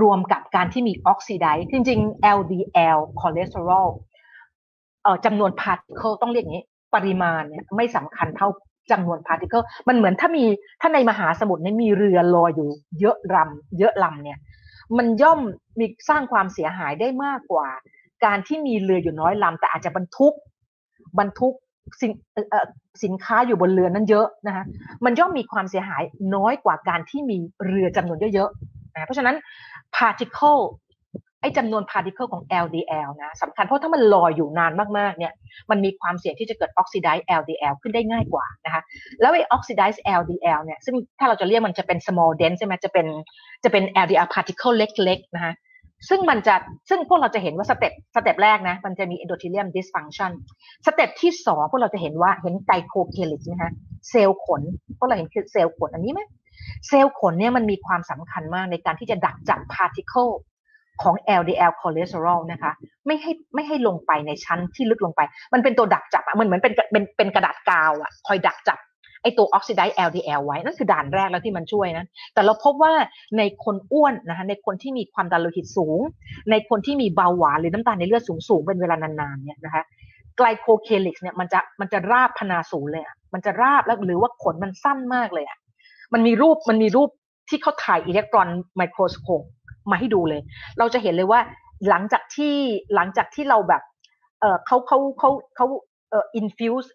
[0.00, 3.88] รวมกับการที่มี oxidize จริงๆ LDL คอเลสเตอรอล
[5.24, 8.48] จำนวน particle ต้องเรียกอย่างนี้ ปริมาณเนี่ยไม่สำคัญเท่า
[8.90, 10.44] จำนวน particle มันเหมือนถ้ามี
[10.80, 12.68] ถ้าในมหาสมุทรนี่มีเรือลอยอยู่
[13.00, 14.38] เยอะลำเยอะลำเนี่ย
[14.96, 15.40] มันย่อม
[15.78, 17.68] มีสร้างความเสียหายได้มากกว่า
[18.24, 20.34] การที่มีเรืออยู่น้อยลำแต่อาจจะบรรทุก
[21.18, 21.54] บรรทุก
[22.00, 22.12] สิน
[23.04, 24.64] สินค้าอยู่บนเรือนั้นเยอะนะคะ
[25.04, 26.02] มันย่อมมีความเสียหาย
[26.34, 29.36] น้อยกว่าการที่มีเรือจำนวนเยอะๆนะเพราะฉะนั้น
[29.98, 30.62] particle
[31.40, 35.32] ไอ้จำนวน particle ของ LDL นะสำคัญเพราะถ้ามันลอยอยู่นานมากๆเนี่ย
[35.70, 38.82] มันมีความเสี่ยงที่จะเกิด oxidize LDL ขึ้นได้ง่ายกว่านะคะ
[39.20, 43.06] แล้วไอ้ oxidize LDL เนี่ยซึ่งถ้าเราจะเรียกมันจะเป็น small dense ใช่ไหมจะเป็น
[43.64, 45.52] จะเป็น LDL particle เล็กๆนะคะ
[46.08, 46.54] ซึ่งมันจะ
[46.88, 50.30] ซึ่งพวกเราจะเห็นว่า step step แรกนะ มันจะมี endothelium dysfunction
[50.86, 53.72] step ที่สองพวกเราจะเห็นว่าเห็น glycocalyx นะคะ
[54.10, 54.62] เซลล์ขน
[54.98, 56.20] พวกเราเห็นคือเซลล์ขนอันนี้ไหม
[56.88, 60.28] เซลล์ขนเนี่ยมันมีความสำคัญมากในการที่จะดักจับ particle
[61.02, 62.72] ของ LDL คอเลสเตอรอลนะคะ
[63.06, 65.20] ไม่ให้ไม่ให้ลงไปในชั้นที่ลึกลงไป
[65.54, 68.78] มันเป็นตัวดักจับอะมันเหมือนเป็นเป็นเป็นกระดาษกาวอะคอยดักจับ
[69.22, 72.92] ไอตัวออกซิไดซ์ LDL ไว้ นั่นคือด่านแรกแล้วที่มันช่วยนะ แต่เราพบว่า
[73.38, 76.00] ในคนอ้วนนะคะในคนที่มีความดันโลหิตสูง
[76.50, 79.82] ในคนที่มีเบาหวานหรือน้ำตาลในเลือดสูงสูงเป็นเวลานานๆเนี่ยนะคะ
[80.38, 85.58] ไกลโคเคลิกเนี่ยมันจะมันจะราบพนาสูงเลยอะมันจะราบแล้วหรือว่าขนมันสั้นมากเลยอะ
[86.12, 87.10] มันมีรูปมันมีรูป
[87.48, 89.42] ที่เขาถ่ายอิเล็กตรอนไมโครสโคป
[89.90, 90.40] มาให้ดูเลย
[90.78, 91.40] เราจะเห็นเลยว่า
[91.88, 92.54] หลังจากที่
[92.94, 93.82] หลังจากที่เราแบบ
[94.40, 95.66] เออเขาเขาเขาเขา
[96.10, 96.88] เอ่อ infuse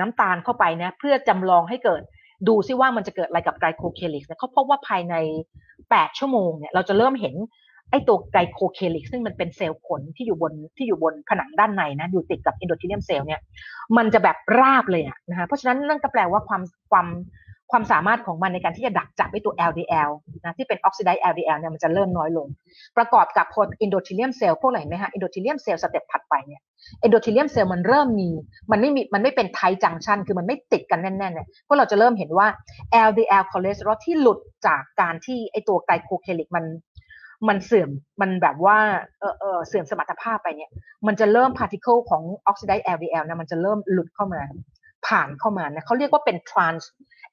[0.00, 2.02] น้ำตาลเข้าไปนะเพื่อจำลองให้เกิด
[2.48, 5.14] ดูซิว่ามันจะเกิดอะไรกับ glycocalyx เนี่ยเขาพบว่าภายใน
[5.68, 7.34] 8 ชั่วโมงเนี่ยเราจะเริ่มเห็น
[7.90, 13.40] ไอ้ตัว glycocalyx ซึ่งมันเป็นเซลล์ขนที่อยู่บนที่อยู่บนผนังด้านในนะอยู่ติดกับ endothelium เซลล์เนี่ย
[13.96, 17.06] มันจะแบบราบเลยนะคะเพราะฉะนั้นนั่นก็แปลว่าความความ
[17.72, 20.10] ความสามารถของมันในการที่จะดักจับไอ้ตัว LDL
[20.44, 22.46] นะที่เป็น oxidize LDL เนี่ยมันจะเริ่มน้อยลง
[22.96, 26.62] ประกอบกับพอ endothelium เซลล์พวกเราเห็นไหมฮะ endothelium เซลล์ step ถัดไปเนี่ย
[27.04, 28.30] endothelium เซลล์มันเริ่มมี
[28.70, 32.46] มันไม่มีมันไม่เป็น tight junction คือมันไม่ติดกันแน่นๆเนี่ยพวกเราจะเริ่มเห็นว่า
[33.08, 36.64] LDL คอเลสเตอรอลที่หลุดจากการที่ไอตัว glycocalyx มัน
[37.48, 38.78] มันเสื่อมมันแบบว่า
[39.20, 40.70] เออเออเสื่อมสมรรถภาพไปเนี่ย
[41.06, 44.42] มันจะเริ่ม particle ของ oxidize LDL นะมันจะเริ่มหลุดเข้ามา
[45.06, 46.82] ผ่านเข้ามานะเขาเรียกว่าเป็น trans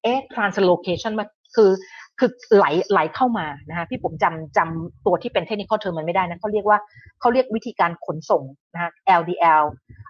[0.04, 1.72] เอ๊ะ translocation มันคือ
[2.20, 6.80] คือไหลไหลเข้ามานะคะพี่ผมจำจำตัวที่เป็น technical term มันไม่ได้นะเขาเรียกว่า
[7.20, 9.63] เขาเรียกวิธีการขนส่งนะคะ LDL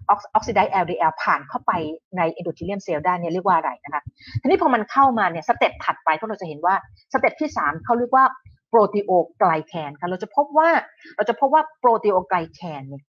[0.09, 1.71] oxidize LDL ผ่านเข้าไป
[2.17, 4.01] ใน endothelium เซลล์ได้เนี่ยเรียกว่าอะไรนะคะ
[4.41, 6.75] ทีนี้พอมันเข้ามาเนี่ย step ถัดไปก็เราจะเห็นว่า
[7.13, 8.25] step ที่ 3เขาเรียกว่า
[8.69, 10.69] proteoglycan ค่ะเราจะพบว่า
[11.15, 13.03] เราจะพบว่า proteoglycan เนี่ย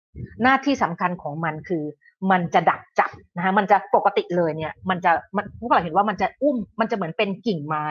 [0.42, 1.84] หน้าที่สำคัญของมันคือ
[2.30, 7.86] มันจะดักจับนะคะมันจะปกติเลยเนี่ย มันจะมันพวกเราเห็นว่ามันจะอุ้มมันจะเหมือนเป็นกิ่งไม้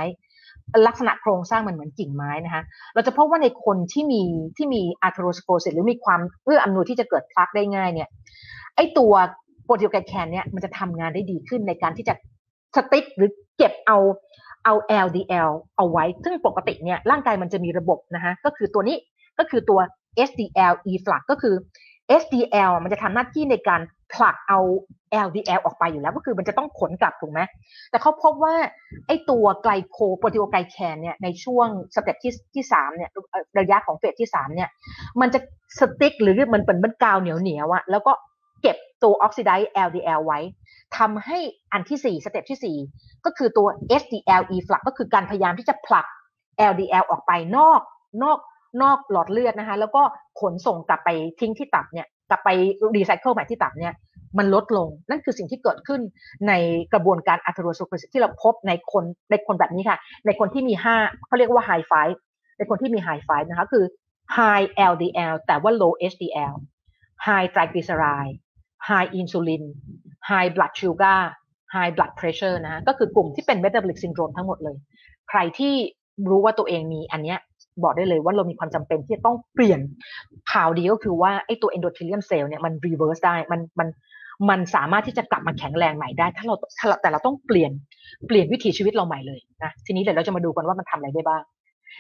[0.88, 4.24] ลักษณะโครงสร้างมันเหมือนกิ่งไม้นะคะเราจะพบว่าในคนที่มี
[4.58, 8.10] ที่มีอาร์โทรสโครซิสหรือมีความเอื้ออำนวยที่จะเกิดพลักได้ง่ายเนี่ย
[8.76, 9.14] ไอตัว
[9.66, 12.14] โปรตีโอไกแคนเนี่ยมันจะทำงานได้ดีขึ้นในการที่จะ
[12.76, 13.98] สติ๊กหรือเก็บเอา
[14.66, 14.74] เอา
[15.06, 18.98] LDL เอาไว้ ซึ่งปกติเนี่ยร่างกายมันจะมีระบบนะคะก็คือตัวนี้
[19.40, 19.80] ก็คือตัว
[20.28, 21.56] HDL efflux ก็คือ
[22.20, 23.82] HDL มันจะทำหน้าที่ในการ
[24.14, 24.60] ผลักเอา
[25.26, 27.40] LDL ออกไปอยู่แล้วก็คือมันจะต้องขนกลับถูกไหม
[27.90, 28.56] แต่เขาพบว่า
[29.08, 33.10] ไอ้ตัว glyco proteoglycan เนี่ยในช่วง step ที่ที่สามเนี่ย
[33.60, 34.70] ระยะของ phase ที่สามเนี่ย
[35.22, 35.40] มันจะ
[35.80, 38.14] stick หรือมันเป็นมันกาวเหนียวเหนียวอะแล้วก็
[38.62, 40.40] เก็บตัว oxidize LDL ไว้
[40.98, 41.38] ทำให้
[41.74, 42.78] อันที่สี่ step ที่สี่
[43.26, 43.68] ก็คือตัว
[44.02, 46.06] HDL efflux ก็คือการพยายามที่จะผลัก
[46.72, 47.82] LDL ออกไปนอก
[48.24, 48.38] นอก
[48.82, 50.02] นอกหลอดเลือดนะคะ แล้วก็
[50.42, 52.50] ขนส่งกลับไปทิ้งที่ตับเนี่ยกลับไป
[52.96, 53.94] รีไซเคิลใหม่ที่ตับเนี่ย
[54.38, 56.02] มันลดลงนั่นคือสิ่งที่เกิดขึ้น
[56.48, 56.54] ใน
[56.94, 60.96] กระบวนการอัตโนมัติที่เราพบในคนในคนแบบนี้ค่ะ ในคนที่มีห้า
[61.28, 62.16] เขาเรียกว่า high five
[62.58, 63.86] ในคนที่มี high five นะคะคือ
[64.38, 66.56] high LDL แต่ว่า low HDL
[67.28, 68.36] high triglyceride
[68.90, 69.64] high insulin
[70.30, 71.22] high blood sugar
[71.76, 74.78] high blood pressure นะก็คือกลุ่มที่เป็น metabolic syndrome ทั้งหมดเลย
[75.30, 75.74] ใครที่
[76.30, 77.40] รู้ว่าตัวเองมีอันเนี้ย
[77.84, 79.80] บอกได้เลยว่าเรามีความจำเป็นที่จะต้องเปลี่ยน
[80.52, 83.88] ข่าวดีก็คือว่าไอ้ตัว endothelium cell เนี่ยมัน reverse ได้มันมัน
[84.50, 86.56] มันสามารถที่จะกลับมาแข็งแรงใหม่ได้ ถ้าเรา
[87.02, 87.72] แต่เราต้องเปลี่ยน
[88.28, 91.44] เปลี่ยนวิถีชีวิตเราใหม่เลยนะทีนี้เดี๋ยวเราจะมาดูกันว่ามันทำอะไรได้บ้าง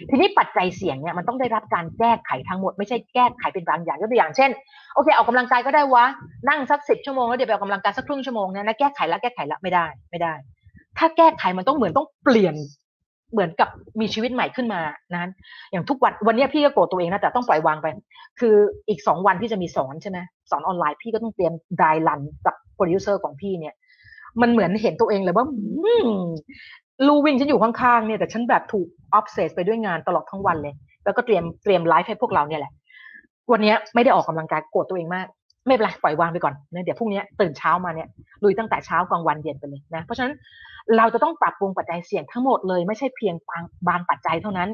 [0.10, 4.50] ทีนี้ปัจจัยเสี่ยงเนี่ยมันต้องได้รับการแก้ไขทั้งหมดไม่ใช่แก้ไขเป็นบางอย่างยกตัวอย่างเช่น
[4.94, 6.06] โอเคออกกำลังกายก็ได้วะ
[6.50, 10.34] นั่งสักสิบชั่วโมงแล้วเดี๋ยวไปออกกำลังกายสักครึ่งชั่วโมงเนี่ยนะแก้ไขแล้วแก้ไขแล้วไม่ได้ไม่ได้
[10.98, 12.56] ถ้าแก้ไขมันต้องเหมือนต้องเปลี่ยน
[13.32, 13.70] เหมือนกับ
[14.02, 14.82] มีชีวิตใหม่ขึ้นมา
[15.14, 15.32] นั้น
[15.72, 17.88] อย่างทุกวันวันนี้พี่ก็โกรธตัวเองนะแต่ต้องปล่อยวางไป
[18.40, 18.56] คือ
[18.90, 20.20] อีกสองวันพี่จะมีสอนใช่ไหม
[20.52, 23.74] สอนออนไลน์พี่ก็ต้องเตรียม dry run กับโปรดิวเซอร์ของพี่เนี่ย
[24.42, 25.46] มันเหมือนเห็นตัวเองเลยว่า
[27.08, 32.72] ลู่วิ่งฉันอยู่ข้างๆเนี่ยแต่ฉันแบบถูก obsess ไปด้วยงานตลอดทั้งวันเลย แล้วก็เตรียมเตรียมไลฟ์ให้พวกเราเนี่ยแหละ
[33.52, 35.28] วันนี้ไม่ได้ออกกำลังกายโกรธตัวเองมาก
[35.68, 38.08] ไม่เป็นไรปล่อยวางไปก่อนนะเดี๋ยวพรุ่งนี้ตื่นเช้ามาเนี่ย
[38.44, 40.34] ลุยตั้งแต่เช้ากลางวันเย็นไปเลยนะเพราะฉะนั้น
[40.98, 44.70] เราจะต้องปรับปรุงปัจจัยเสี่ยงทั้งหมดเลยไม่ใช่เพียงบางบางปัจจัยเท่านั้น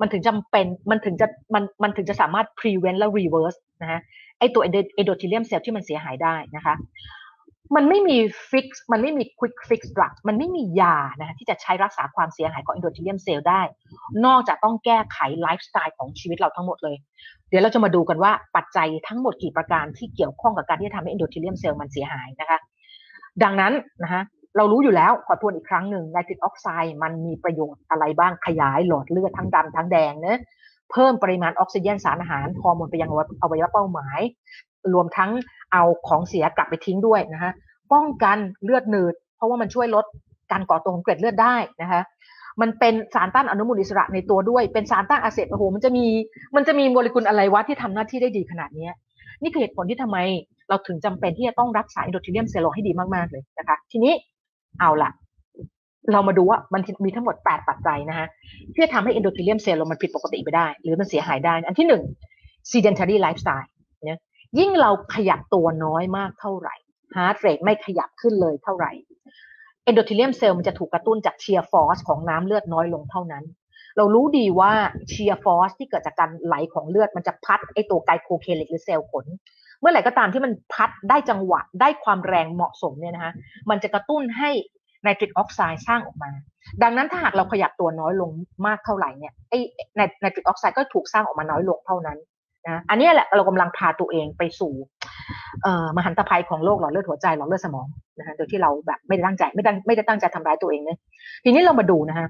[0.00, 4.00] มันถึงจำเป็นมันถึงจะมันมันถึงจะสามารถ prevent และ reverse นะฮะ
[4.38, 4.62] ไอตัว
[5.00, 6.74] endothelium cell ที่มันเสียหายได้นะคะ
[7.76, 8.16] มันไม่มี
[8.50, 13.62] ฟิกซ์มันไม่มี quick fix drug มันไม่มียานะที่จะใช้รักษาความเสียหายของ endothelium cell ได้
[14.26, 16.96] นอกจากต้องแก้ไขไลฟ์สไตล์ของชีวิตเราทั้งหมดเลย
[17.48, 22.58] เดี๋ยวเราจะมาดูกันว่าปัจจัยทั้งหมดกี่ประการที่เกี่ยวข้องกับการที่จะทำให้ endothelium cell มันเสียหายนะคะ
[23.42, 24.22] ดังนั้นนะคะ
[24.56, 30.40] เรารู้อยู่แล้วขอทวนอีกครั้งหนึ่งไนตริกออกไซด์มันมีประโยชน์อะไรบ้างขยายหลอดเลือดทั้งดำทั้งแดงเนะ
[30.90, 33.10] เพิ่มปริมาณออกซิเจนสารอาหารฮอร์โมนไปยัง
[33.42, 34.20] อวัยวะเป้าหมาย
[34.94, 35.30] รวมทั้ง
[35.72, 37.52] เอาของเสียกลับไปทิ้งด้วยนะคะ
[37.92, 40.04] ป้องกันเลือดหนืด เพราะว่ามันช่วยลด
[40.52, 42.02] การก่อตัวของเกล็ดเลือดได้นะคะ
[42.60, 46.04] มันเป็นสารต้านอนุมูลอิสระในตัวด้วย เป็นสารต้านอาเซตโอ้โหมันจะมี
[46.56, 48.88] มันจะมีโมเลกุลอะไรวะที่ทำหน้าที่ได้ดีขนาดนี้
[49.42, 50.18] นี่คือเหตุผลที่ทำไม
[50.68, 54.12] เราถึงจำเป็นที่จะต้องรักษาอินโดทีเลียมเซลล์ให้ดีมากๆเลยนะคะ ทีนี้
[54.80, 55.10] เอาละ
[56.12, 58.28] เรามาดูว่ามันมีทั้งหมด 8 ปัจจัยนะฮะ
[58.72, 62.02] ที่จะทำให้เอนโดเทเลียมเซลล์มันผิดปกติไปได้ หรือมันเสียหายได้ อันที่หนึ่ง
[62.70, 63.66] sedentary lifestyle
[64.58, 66.74] ยิ่งเราขยับตัวน้อยมากเท่าไหร่
[67.14, 68.92] heart rate ไม่ขยับขึ้นเลยเท่าไหร่
[69.84, 73.44] endothelium cell มันจะถูกกระตุ้นจาก shear force ของน้ำเลือดน้อยลงเท่านั้น
[73.96, 74.72] เรารู้ดีว่า
[75.08, 79.26] shear force ที่เกิดจากการไหลของเลือดมันจะพัดไอตัว glycocalyx หรือเซลล์ขน
[79.80, 83.32] เมื่อไหร่ก็ตามที่มันพัดได้จังหวะได้ความแรงเหมาะสมเนี่ยนะคะ
[83.70, 84.50] มันจะกระตุ้นให้
[85.02, 86.30] ไนตริกออกไซด์สร้างออกมา
[86.82, 88.30] ดังนั้นถ้าหากเราขยับตัวน้อยลง
[88.66, 89.58] มากเท่าไหร่เนี่ยไอ้
[90.20, 92.18] ไนตริกออกไซด์ก็ถูกสร้างออกมาน้อยลงเท่านั้น
[92.66, 94.72] นะอันนี้แหละเรากำลังพาตัวเองไปสู่
[95.96, 97.86] มหันตภัยของโรคหลอดเลือดหัวใจหลอดเลือดสมอง
[98.18, 100.98] นะฮะโดยที่เราแบบไม่ได้ตั้งใจไม่ได้ไม่ได้ตั้งใจทำร้ายตัวเองเนี่ย
[101.44, 102.28] ทีนี้เรามาดูนะฮะ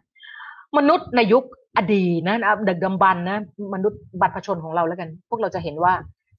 [0.79, 1.45] มนุษย์ในยุค
[1.77, 3.39] อดีตนะดึกดำบรรพ์นะ
[3.75, 5.93] มนุษย์บรรพชนของเราแล้วกัน พวกเราจะเห็นว่า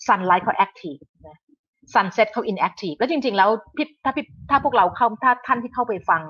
[0.07, 1.37] sunlight เขา active นะ
[1.93, 6.21] sunset เขา inactive แล้วจริง ๆ แล้วพี่ถ้าพี่ถ้าพวกเราเข้าถ้าท่านที่เข้าไปฟัง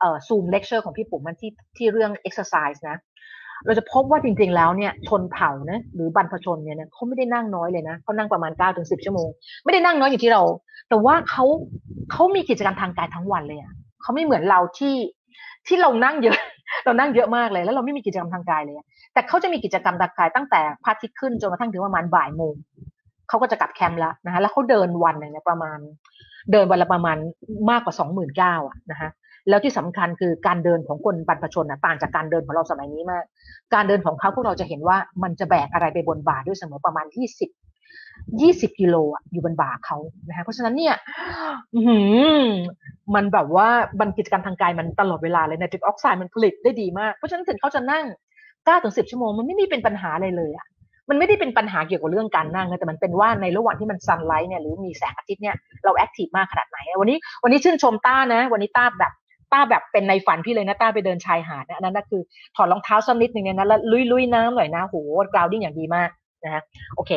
[0.00, 2.96] เอ่อ Zoom lecture ของพี่ปุ๋มมันที่ที่เรื่องเอ็กซ์ไซส์นะ
[3.66, 9.28] เราจะพบว่าจริงๆแล้วเนี่ยชนเผ่านะหรือบรรพชนเนี่ยนะเขาไม่ได้นั่งน้อยเลยนะเขานั่งประมาณ9ก้าถึงสิบชั่วโมง
[9.64, 10.42] ไม่ได้นั่งน้อยอย่างที่เรา
[10.88, 11.44] แต่ว่าเขา
[12.12, 14.96] เขามีกิจกรรมทางกายทั้งวันเลยอะเขาไม่เหมือนเราที่
[15.66, 16.38] ที่เรานั่งเยอะ
[16.84, 18.76] เรานั่งเยอะมากเลย แล้วเราไม่มีกิจกรรมทางกายเลย
[19.12, 22.54] แต่เขาจะมีกิจกรรมทางกายตั้งแต่พระอาทิตย์ขึ้นจนกระทั่งถึงประมาณบ่ายโมง
[23.28, 25.78] เขาก็จะกลับแคมป์แล้วนะคะแล้วเขาเดินวันเนี่ยประมาณ
[26.52, 27.16] เดินวันละประมาณ
[27.70, 29.08] มากกว่าสองหมื่นเก้าอะนะคะ
[29.48, 33.24] แล้วที่สำคัญคือการเดินของคนบรรพชนนะต่างจากการเดินของเราสมัยนี้มาก
[33.74, 37.50] การเดินของเขาพวกเราจะเห็นว่ามันจะแบกอะไรไปบนบ่าด้วยเสมอประมาณยี่สิบ
[38.40, 39.96] ยี่สิบกิโลอะอยู่บนบ่าเขา
[40.28, 40.94] นะคะเพราะฉะนั้นเนี่ย
[43.14, 43.68] มันแบบว่า
[44.00, 48.04] บันกิจกรรมทางกายมันตลอดเวลาเลยไนตริกออกไซด์มันผลิตได้ดีมาก เพราะฉะนั้นถึงเขาจะนั่ง
[48.66, 50.66] เก้าถึงสิบชั่วโมงมันไม่มีเป็นปัญหาอะไรเลยอะ
[51.10, 59.12] มันไม่ได้เป็นปัญหาเกี่ยวกับเรื่องการนั่งนะแต่มันเป็นว่าในระหว่างที่มัน sunlight เนี่ยหรือมีแสงอาทิตย์เนี่ยเรา active มากขนาดไหน วันนี้วันนี้ชื่นชมต้านะ วันนี้ต้าแบบ
[59.52, 62.20] ต้าแบบเป็นในฝันพี่เลยนะต้าไปเดินชายหาดนะนั้นก็คือ
[62.56, 64.96] ถอดรองเท้าสักนิดหนึ่งเนี่ยนะแล้วลุยลุยน้ำหน่อยนะโห
[65.32, 66.08] grounding อย่างดีมาก
[66.44, 66.62] นะฮะ
[66.96, 67.12] โอเค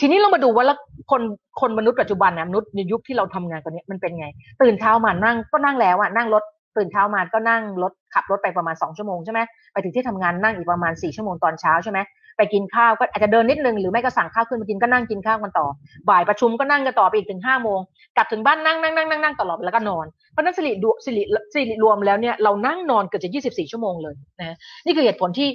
[0.00, 0.78] ทีนี้เรามาดูว่าแล้ว
[1.10, 1.22] คน
[1.60, 4.26] คนมนุษย์ปัจจุบันนะมนุษย์ในยุคที่เราทำงานตอนนี้มันเป็นไง
[4.62, 6.42] ตื่นเช้ามานั่งก็นั่งแล้วอะนั่งรถ
[6.76, 9.40] ตื่นเช้ามาก็นั่งรถขับรถไปประมาณสองชั่วโมงใช่ไหม
[9.72, 11.98] ไปถึงที่ทำงานนั่งอีกประมาณสี่ชั่วโมงตอนเช้าใช่ไหม
[12.36, 15.66] ไปกินข้าวก็อาจจะเดินนิดนึงหรือไม่ก็สั่งข้าวขึ้นมากินก็นั่งกินข้าวกันต่อ
[16.08, 17.80] บ่ายประชุมก็นั่งกันต่อไปอีกถึงห้าโมง
[18.16, 21.22] กลับถึงบ้านนั่งนั่งนั่งนั่งนั่งตลอดแล้วก็นอน เพราะนั้นสิริดูสิริ
[21.54, 25.48] สิริรวมแล้วเนี่ยเรานั่งนอนเกือบจะยี่สิบสี่ชั่วโมงเลยนะนี่คือเหตุผลที่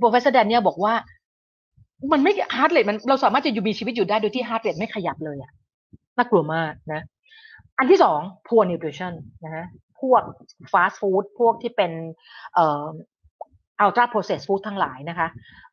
[0.00, 0.94] professor Dan เนี่ยบอกว่า
[2.12, 5.52] มันไม่ heart rate มันเราสามารถจะอยู่มีชีวิตอยู่ได้โดยที่ heart rate ไม่ขยับเลยอะ
[6.16, 7.02] น่ากลัวมากนะ
[7.78, 9.12] อันที่สอง poor nutrition
[9.44, 9.64] นะฮะ
[10.00, 10.22] พวก
[10.72, 11.92] fast food พวกที่เป็น
[13.78, 15.28] เอ่อ ultra processed food ทั้งหลายนะคะ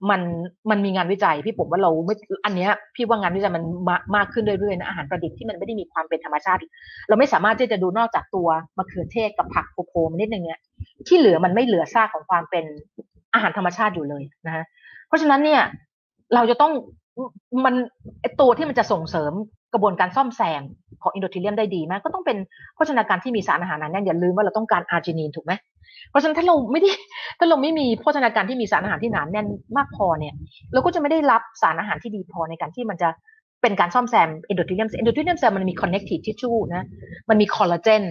[0.09, 0.21] มัน
[0.69, 2.15] มันมีงานวิจัยพี่ผมว่าเราไม่
[2.45, 6.59] อันเนี้ยพี่ว่างานวิจัยมันมามากขึ้นเรื่อยๆนะอาหารประดิษฐ์ที่มันไม่ได้มีความเป็นธรรมชาติ
[7.07, 10.59] เราไม่สามารถที่จะดูนอกจากตัวมะเขือเทศกับผักโพมนิดนึงเนี่ย
[11.07, 12.65] ที่เหลือมันไม่เหลือซากของความเป็น
[13.33, 14.63] อาหารธรรมชาติอยู่เลยนะฮะ
[15.07, 15.61] เพราะฉะนั้นเนี่ย
[16.35, 16.73] เราจะต้อง
[17.65, 17.75] มัน
[18.41, 19.33] ตัวที่มันจะส่งเสริม
[19.75, 20.61] กระบวนการซ่อมแซม
[21.01, 22.37] ของอินโดทีเลียมได้ดีมาก ก็ต้องเป็น
[22.75, 25.53] โภชนาการที่มีสารอาหารหนั้นแน่นอย่าลืมว่าเราต้องการอาร์จินีนถูกไหม
[26.09, 26.89] เพราะฉะนั้นถ้าเราไม่ได้
[27.39, 30.33] ถ้าเราไม่มีโภชนาการที่มีสารอาหารที่หนาแน่นมากพอเนี่ย
[30.73, 33.09] เราก็จะไม่ได้รับสารอาหารที่ดีพอในการที่มันจะ
[33.61, 36.83] เป็นการซ่อมแซม endothelium endothelium cell มันมี connective tissue นะ
[37.29, 38.03] มันมีคอลลาเจน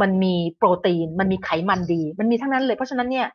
[0.00, 3.26] มันมีโปรตีน มันมีไขมันดี มันมีทั้งนั้นเลย เพราะฉะนั้นเนี่ย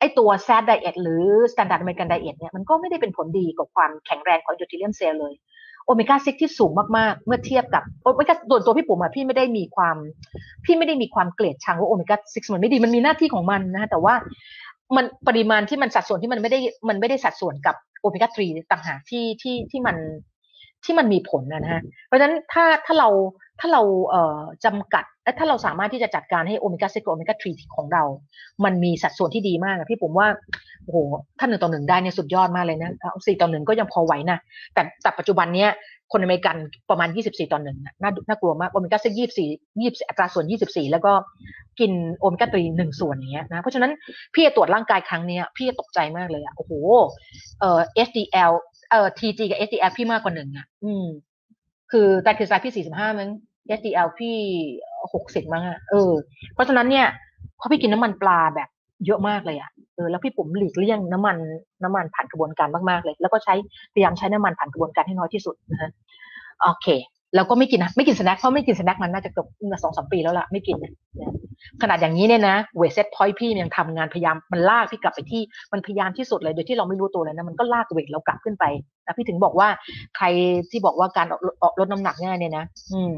[0.00, 5.32] ไอตัว SAD diet หรือ standard American diet เนี่ยมันก็ไม่ได้เป็นผลดีกับความแข็งแรงของ endothelium cell เลย
[5.88, 9.96] omega six ที่สูงมากๆ เมื่อเทียบกับโอเมก้าส่วนตัวพี่ปุ๋มอะพี่ไม่ได้มีความ
[10.64, 14.14] พี่ไม่ได้มีความเกลียดชังว่า omega six มันไม่ดีมันมีหน้าที่ของมันนะแต่ว่า
[14.96, 19.96] มันปริมาณที่มันสัดส่วนที่มันไม่ได้มันไม่ได้สัดส่วนกับ omega three ต่างหากที่ที่ที่มัน
[20.84, 23.08] ที่มันมีผลนะฮะเพราะฉะนั้นถ้าถ้าเรา
[23.60, 28.04] ถ้าเราเอ่อจำกัด และถ้าเราสามารถที่จะจัดการให้ omega six กับ omega three ของเรา
[28.64, 30.28] มันมีสัดส่วนที่ดีมากอะพี่ปุ๋มว่า
[30.84, 30.98] โอ้โห
[31.38, 32.92] ถ้าหนึ่งต่อหนึ่งได้เนี่ยสุดยอดมากเลยนะ
[33.26, 34.38] สี่ต่อหนึ่งก็ยังพอไหวนะ
[34.74, 35.70] แต่แต่ปัจจุบันเนี้ย
[36.12, 36.56] คนอเมริกัน
[36.90, 39.48] ประมาณ 24 ต่อหนึ่งน่าน่ากลัวมาก omega six ยี่สี่
[39.80, 41.12] ยี่อัตราส่วน 24 แล้วก็
[41.80, 43.92] กิน omega three หนึ่งส่วนอย่างเงี้ยนะเพราะฉะนั้น
[44.34, 46.72] พี่ตรวจร่างกายครั้งเนี้ยพี่ตกใจมากเลยอะโอ้โห
[47.60, 48.52] เอ่อ HDL
[48.90, 51.06] เอ่อ TG กับ HDL พี่มากกว่าหนึ่งอะอืม
[51.92, 53.30] คือแต่คือไตรพี่ 45มั้ง
[53.78, 54.36] HDL พี่
[55.06, 56.12] 60มั้งอะเออ
[56.54, 57.06] เพราะฉะนั้นเนี่ย
[57.56, 58.68] เพราะพี่กินน้ำมันปลาแบบ
[59.06, 61.36] เยอะมากเลยอะเออแล้วพี่ปุ๋มหลีกเลี่ยงน้ำมัน
[61.82, 63.54] น้ำมันผ่านกระบวนการมากๆเลย แล้วก็ใช้
[63.94, 65.90] พยายามใช้น้ำมันผ่านกระบวนการให้น้อยที่สุดนะฮะ
[66.62, 66.88] โอเค
[67.34, 69.46] แล้วก็ไม่กินนะไม่กิน snack เพราะไม่กิน snack มันน่าจะเกือบ
[69.82, 70.76] สองสามปีแล้วล่ะไม่กิน
[71.82, 78.64] ขนาดอย่างนี้เนี่ยนะ weight set point พี่ยังทำงานพยายามมันลากพี่กลับไปที่มันพยายามที่สุดเลยโดยที่เราไม่รู้ตัวเลยนะมันก็ลาก weight เรากลับขึ้นไป
[79.06, 79.68] นะพี่ถึงบอกว่า
[80.16, 80.26] ใคร
[80.70, 81.26] ที่บอกว่าการ
[81.62, 83.12] ออกลดน้ำหนักง่ายเนี่ยนะ อืม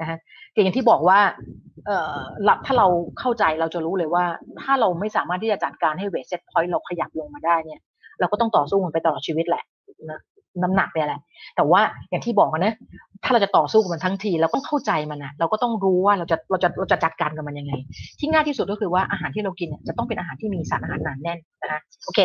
[0.00, 0.18] นะฮะ
[0.52, 1.18] อย่างที่บอกว่า
[1.86, 2.86] เอ่อหลับถ้าเรา
[3.18, 4.24] เข้าใจเราจะรู้เลยว่า
[4.62, 7.80] ถ้าเราไม่สามารถที่จะจัดการให้เวทเซตพอยต์เราขยับลงมาได้เนี่ย
[8.20, 9.62] เราก็ต้องต่อสู้มันไปตลอดชีวิตแหละ
[10.10, 10.20] นะ
[10.62, 11.20] น้ำหนักเนี่ยแหละ
[11.56, 12.74] แต่ว่าอย่างที่บอกนะ
[13.24, 17.72] ถ้าเราจะต่อสู้กับมันทั้งทีเราต้องเข้าใจมันนะเราก็ต้องรู้ว่าเราจะเราจะเราจะจัดการกับมันยังไง
[18.18, 22.20] ที่ง่ายที่สุดก็คือว่าอาหารที่เรากินเนี่ยจะต้องเป็นอาหารที่มีสารอาหารหนาแน่นนะโอเค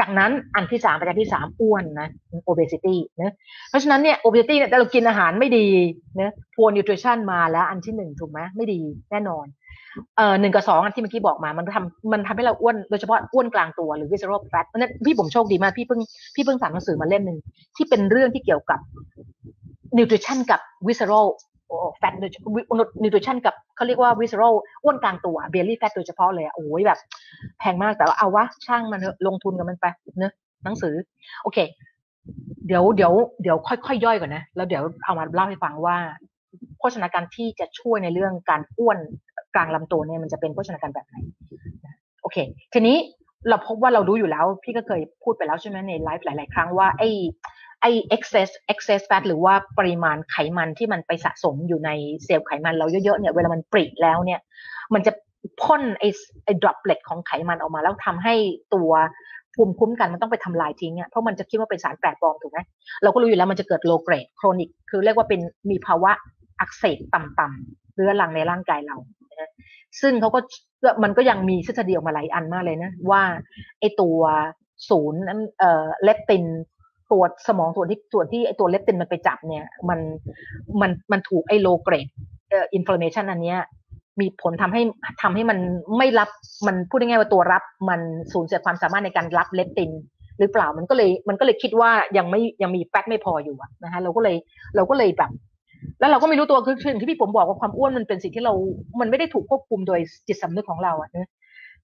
[0.04, 2.08] ากนั้นอันที่สามประการที่สามอ้วนนะ
[2.48, 3.32] obesity นะ
[3.68, 5.66] เพราะฉะนั้นเนี่ย obesity เนี่ยเรากินอาหารไม่ดี
[6.20, 8.80] นะ poor nutrition มาแล้วอันที่หนึ่งถูกไหมไม่ดี
[9.10, 9.46] แน่นอน
[10.16, 16.00] เอ่อหนึ่งกับสองอันที่เมื่อกี้บอกมา มันทำมันทำให้เราอ้วนโดยเฉพาะอ้วนกลางตัวหรือ visceral fat เพราะนั้นพี่ผมโชคดีมาก พี่เพิ่ง
[16.34, 17.38] พี่เพิ่งสั่งหนังสือมาเล่มหนึ่ง
[17.76, 18.80] ที่เป็นเรื่องที่เกี่ยวกับ
[19.98, 21.26] nutrition กับ visceral
[22.00, 22.30] fat โดย
[23.02, 24.54] nutrition กับเขาเรียกว่า visceral
[24.84, 26.98] อ้วนกลางตัว belly fat โดยเฉพาะเลยอะโอ้ยแบบ
[27.58, 29.86] แพงมากแต่ว่าเอาวะช่างมันลงทุนกับมันไป
[30.18, 30.32] เนอะ
[30.64, 30.94] หนังสือ
[31.42, 31.58] โอเค
[32.66, 35.96] เดี๋ยวเดี๋ยวเดี๋ยวค่อยๆยย่อยก่อนนะ แล้วเดี๋ยวเอามาเล่าให้ฟังว่า
[36.78, 38.98] โภชนาการที่จะช่วยในเรื่องการอ้วน
[39.54, 41.16] กลางลำตัวเนี่ยมันจะเป็นโภชนาการแบบไหน
[42.22, 42.36] โอเค
[42.72, 42.96] ทีนี้
[43.48, 47.08] เราพบว่าเรารู้อยู่แล้ว พี่ก็เคยพูดไปแล้วใช่ไหมในไลฟ์หลาย ๆ ครั้งว่าไอ้
[47.80, 51.90] ไอ้ excess excess fat หรือว่าปริมาณไขมันที่มันไปสะสมอยู่ใน
[52.24, 54.40] เซลล์ไขมันเราเยอะๆเนี่ยเวลามันปริแล้วเนี่ย
[54.94, 55.12] มันจะ
[55.62, 56.08] พ่นไอ้
[56.44, 58.34] ไอ้ droplet ของไขมันออกมา แล้วทำให้
[58.74, 58.90] ตัว
[59.54, 62.58] ภูมิคุ้มกันมันต้องไปทำลายทิ้งอะเพราะมันจะคิดว่าเป็นสารแปลกปลอมถูกไหม
[63.02, 66.12] เราก็รู้อยู่แล้วมันจะเกิด low grade chronic คือเรียกว่าเป็นมีภาวะ
[66.60, 68.96] อักเสบต่ำๆเรื้อรังในร่างกายเรา
[70.00, 70.40] ซึ่งเขาก็
[71.02, 73.22] มันก็ยังมีทฤษฎีออกมาหลายอันมากเลยนะ ว่า
[73.80, 74.18] ไอตัว
[74.88, 76.44] ศูนย์นั้นเอ่อเลปติน
[77.12, 80.00] ตัวสมองส่วนที่ส่วนที่ไอตัวเลปตินมันไปจับเนี่ย มัน
[80.80, 82.06] มันมันถูกไอ low grade
[82.50, 83.58] เอ่อ inflammation อันเนี้ย
[84.20, 84.82] มีผลทำให้
[85.22, 85.58] ทำให้มัน
[85.98, 86.28] ไม่รับ
[86.66, 88.00] มันพูดง่ายๆว่าตัวรับ มัน
[88.32, 89.90] สูญเสียความสามารถในการรับเลปติน
[90.38, 94.36] หรือเปล่ามันก็เลยมันก็เลยคิดว่ายังไม่ยังมี fat ไม่พออยู่นะฮะเราก็เลย
[94.76, 95.30] เราก็เลยแบบ
[96.00, 98.54] แล้วเราก็ไม่รู้ตัวคือถึงที่พี่ปุ๋มบอกว่าความอ้วนมันเป็นสิ่งที่เรา
[99.00, 101.28] มันไม่ได้ถูกควบคุมโดยจิตสำนึกของเราอะนะ เพ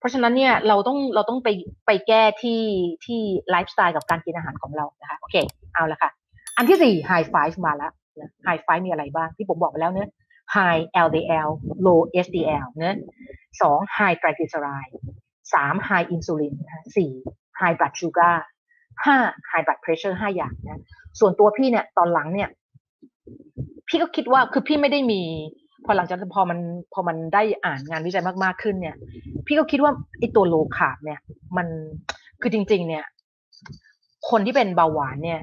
[0.05, 1.49] ราะฉะนั้นเนี่ยเราต้องเราต้องไป
[1.87, 2.63] ไปแก้ที่
[3.05, 5.37] ที่ไลฟ์สไตล์กับการกินอาหารของเรานะคะโอเค
[5.75, 6.11] เอาละค่ะ
[6.57, 10.11] อันที่สี่ high five มาแล้วนะ high five มีอะไรบ้างที่ผมบอกไปแล้วเนะ
[10.57, 11.49] high LDL
[11.87, 12.97] low SDL นะ
[13.63, 14.95] สอง high triglyceride
[15.55, 16.55] สาม high insulin
[16.97, 17.13] สี่
[17.61, 18.37] high blood sugar
[19.05, 19.17] ห้า
[19.51, 20.83] high blood pressure ห้าอย่างนะ
[21.21, 22.49] ส่วนตัวพี่เนี่ยตอนหลังเนี่ย
[23.89, 25.23] พี่ก็คิดว่าคือพี่ไม่ได้มี
[25.85, 26.59] พอหลังจากพอมัน
[26.95, 28.97] พอมันได้อ่านงานวิจัยมากๆขึ้นเนี่ย
[29.47, 31.21] พี่ก็คิดว่าไอ้ตัวโลคาร์บเนี่ย
[31.57, 31.67] มัน
[32.41, 33.05] คือจริง ๆ เนี่ย
[34.31, 35.41] คนที่เป็นเบาหวานเนี่ย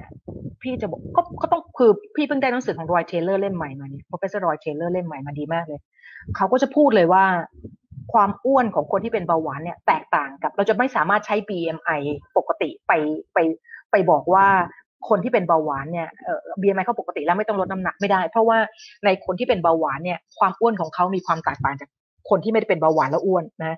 [0.61, 5.79] พี่จะบอกก็ก็ต้องคือพี่เพิ่งได้หนังสือของรอยเทเลอร์เล่มใหม่มาเนี่ย professor รอยเทเลอร์เล่มใหม่มาดีมากเลย
[6.35, 7.23] เขาก็จะพูดเลยว่า
[8.13, 12.01] ความอ้วนของคนที่เป็นเบาหวานเนี่ยแตกต่างกับ เราจะไม่สามารถใช้ BMI
[12.37, 12.93] ปกติไป
[13.33, 13.37] ไป
[13.91, 14.47] ไปบอกว่า
[15.09, 18.57] คนที่เป็นเบาหวานเนี่ยเอ่อ BMI เขาปกติแล้วไม่ต้องลดน้ำหนักไม่ได้ เพราะว่า
[19.05, 21.89] ในคนที่เป็นเบาหวานเนี่ยความอ้วนของเขามีความแตกต่างจาก
[22.29, 23.77] คนที่ไม่ได้เป็นเบาหวานแล้วอ้วนนะ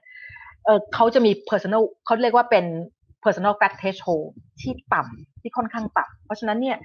[0.65, 2.65] เออเขาจะมี personal เขาเรียกว่าเป็น
[3.23, 4.25] personal fat threshold
[4.61, 6.77] ที่ต่ำที่ค่อนข้างต่ำเพราะฉะนั้นเนี่ย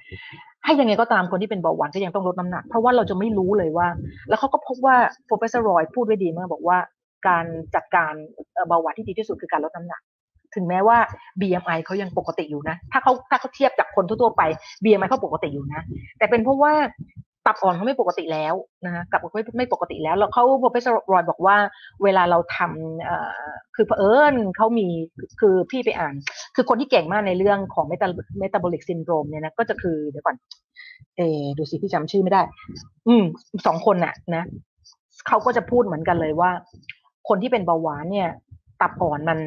[0.65, 3.87] ให้ยังไงก็ตามคนที่เป็นเบาหวานก็ยังต้องลดน้ำหนัก เพราะว่าเราจะไม่รู้เลยว่า
[4.29, 4.95] แล้วเขาก็พบว่า
[5.27, 6.77] professor Roy พูดไว้ดีมากบอกว่า
[7.27, 7.45] การ
[7.75, 8.13] จัดการ
[8.67, 10.01] เบาหวานที่ดีที่สุดคือการลดน้ำหนัก
[10.55, 10.97] ถึงแม้ว่า
[11.41, 14.41] BMI เขายังปกติอยู่นะ ถ้าเขาถ้าเขาเทียบจากคนทั่วๆไป
[14.83, 15.81] BMI เขาปกติอยู่นะ
[16.17, 16.73] แต่เป็นเพราะว่า
[17.49, 18.53] ตับอ่อนเขาไม่ปกติแล้ว
[18.85, 21.55] นะกับไม่ไม่ปกติแล้วแล้วเขา professor Roy บอกว่า
[22.03, 24.87] เวลาเราทำคือเผอิญเขามี
[25.39, 26.15] คือพี่ไปอ่าน
[26.55, 27.85] คือคนที่เก่งมากในเรื่องของ
[28.41, 30.35] metabolic syndrome เนี่ยนะก็จะคือเดี๋ยวก่อน
[31.17, 31.21] เอ
[31.57, 32.41] ดูสิพี่จำชื่อไม่ได้
[33.07, 33.23] อืม
[33.65, 34.43] สองคนน่ะนะ
[35.27, 36.51] เขาก็จะพูดเหมือนกันเลยว่า
[37.29, 38.29] คนที่เป็นเบาหวานเนี่ย
[38.81, 39.39] ตับอ่อนมัน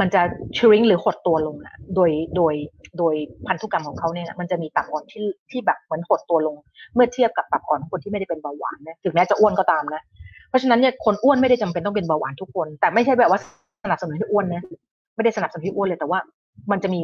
[0.00, 0.22] มันจะ
[0.56, 2.54] ชริงหรือหดตัวลงอะโดยโดย
[2.98, 3.14] โดย
[3.46, 6.56] พันธุกรรมของเขาเนี่ยมันจะมีตับอ่อนที่ที่แบบเหมือนหดตัวลง
[6.94, 10.02] เมื่อเทียบกับตับอ่อนของคนที่ไม่ได้เป็นเบาหวานนะถึงแม้จะอ้วนก็ตามนะ
[10.48, 13.40] เพราะฉะนั้นเนี่ยคนอ้วนไม่ได้จำเป็นต้องเป็นเบาหวานทุกคน แต่ไม่ใช่แบบว่า
[13.84, 14.62] สนับสนุนให้อ้วนนะ
[15.16, 16.18] ไม่ได้สนับสนุนให้อ้วนเลยแต่ว่า
[16.70, 17.02] มันจะมี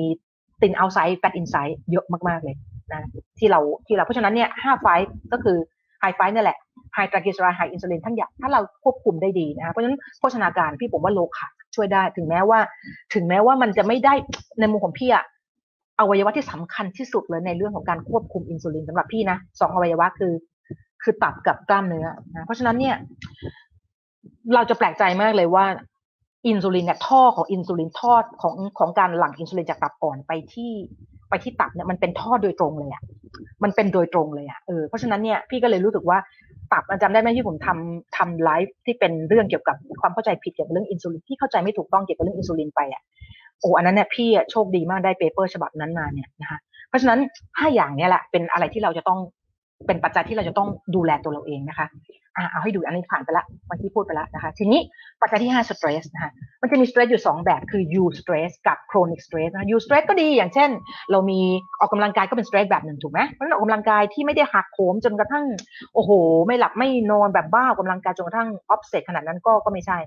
[0.63, 2.57] thin outside fat inside เยอะมากๆเลย
[2.93, 3.09] นะ
[3.39, 4.87] ที่เราที่เราเพราะฉะนั้นเนี่ยห้า high
[5.33, 5.57] ก็คือ
[6.01, 6.59] high five นี่แหละ
[6.95, 12.61] high triglyceride high insulin ทั้งอย่างถ้าเราควบคุมได้ดีนะเพราะฉะนั้นโภชนาการพี่ปุ๋มว่า low carbช่วยได้ ถึงแม้ว่า
[13.15, 14.15] ถึงแม้ว่ามันจะไม่ได้
[14.61, 15.25] ในมุมของพี่อะ
[16.01, 20.33] อวัยวะที่สำคัญที่สุดเลยในเรื่องของการควบคุมอินซูลินสำหรับพี่นะสองอวัยวะคือ
[21.03, 22.97] คือตับกับกล้ามเนื้อนะเพราะฉะนั้นเนี่ย
[24.55, 25.65] เราจะแปลกใจมากเลยว่า
[26.49, 30.73] อินซูลินเนี่ยท่อของอินซูลินท่อของของการหลั่งอินซูลินจากตับอ่อนไปที่
[31.29, 33.03] ไปที่ตับเนี่ยมันเป็นท่อโดยตรงเลยอะ่ะ
[33.63, 36.19] มันเป็นโดยตรงเลยอะ่ะเออเพราะฉะนั้นเนี่ยพี่ก็เลยรู้สึกว่า
[36.71, 43.03] ปรับจำได้ไหมที่ผมทำทำไลฟ์ที่เป็นเรื่องเกี่ยวกับความเข้าใจผิดเกี่ยวกับเรื่องอินซูลินที่เข้าใจไม่ถูกต้องเกี่ยวกับเรื่องอินซูลินไปอะ
[43.61, 47.21] โอ้อันนั้นเนี่ยพี่โชคดีมากได้ paper ฉบับนั้นมาเนี่ยนะคะเพราะฉะนั้น
[47.59, 49.19] ห้าอย่างเนี้ยแหละเป็นอะไรที่เราจะต้อง
[49.87, 51.87] เป็นปัจจัยที่เราจะต้องดูแลตัวเราเองนะคะ
[52.37, 54.81] อ่าเอาให้ดูอันนี้ผ่านไปละเมื่อกี้พูดไปแล้วนะคะ ทีนี้
[55.21, 56.31] ปัจจัยที่ห้า stress นะคะ
[56.63, 60.71] มันจะมี stress อยู่สองแบบคือ eustress กับ chronic stress นะ U stress ก็ดีอย่างเช่น
[61.11, 61.41] เรามี
[61.81, 65.45] ออกกำลังกายก็เป็น stress แบบหนึ่งถูกไหมเพราะฉะนั้นออกกำลังกายที่ไม่ได้หักโหมจนกระทั่ง
[65.95, 66.11] โอ้โห
[66.47, 69.99] ไม่หลับไม่นอนแบบบ้าออกกำลังกายจนกระทั่ง obsessed ขนาดนั้นก็ก็ไม่ใช่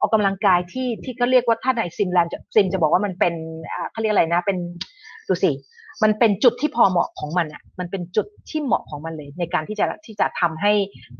[0.00, 3.34] ออกกำลังกายที่ที่เขาเรียกว่าถ้าในซิมแลนจะซิมจะบอกว่ามันเป็น
[3.92, 4.58] เขาเรียกอะไรนะเป็น
[5.28, 5.52] ดูสิ
[6.02, 10.72] มันเป็นจุดที่พอเหมาะของมันอะ มันเป็นจุดที่เหมาะของมันเลย ในการที่จะที่จะทำให้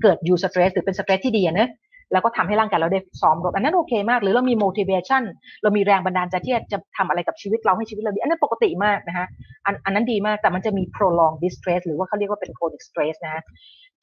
[0.02, 1.68] เกิดยูสเตรสหรือเป็นสเตรสที่ดีนะ
[2.12, 5.22] แล้วก็ทำให้ร่างกายเราได้ซ้อมรบอันนั้นโอเคมาก หรือเรามี motivation
[5.62, 9.26] เรามีแรงบันดาลใจที่จะทำอะไรกับชีวิตเราให้ชีวิตเราดี อันนั้นปกติมากนะคะ
[9.66, 13.42] อันอันนั้นดีมากแต่มันจะมี prolonged distress หรือว่าเขาเรียกว่าเป็น chronic stress นะ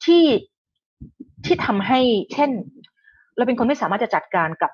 [0.04, 0.24] ที่
[1.44, 2.00] ที่ทำให้
[2.32, 2.50] เช่น
[3.36, 4.70] เราเป็นคนไม่สามารถจะจัดการกับ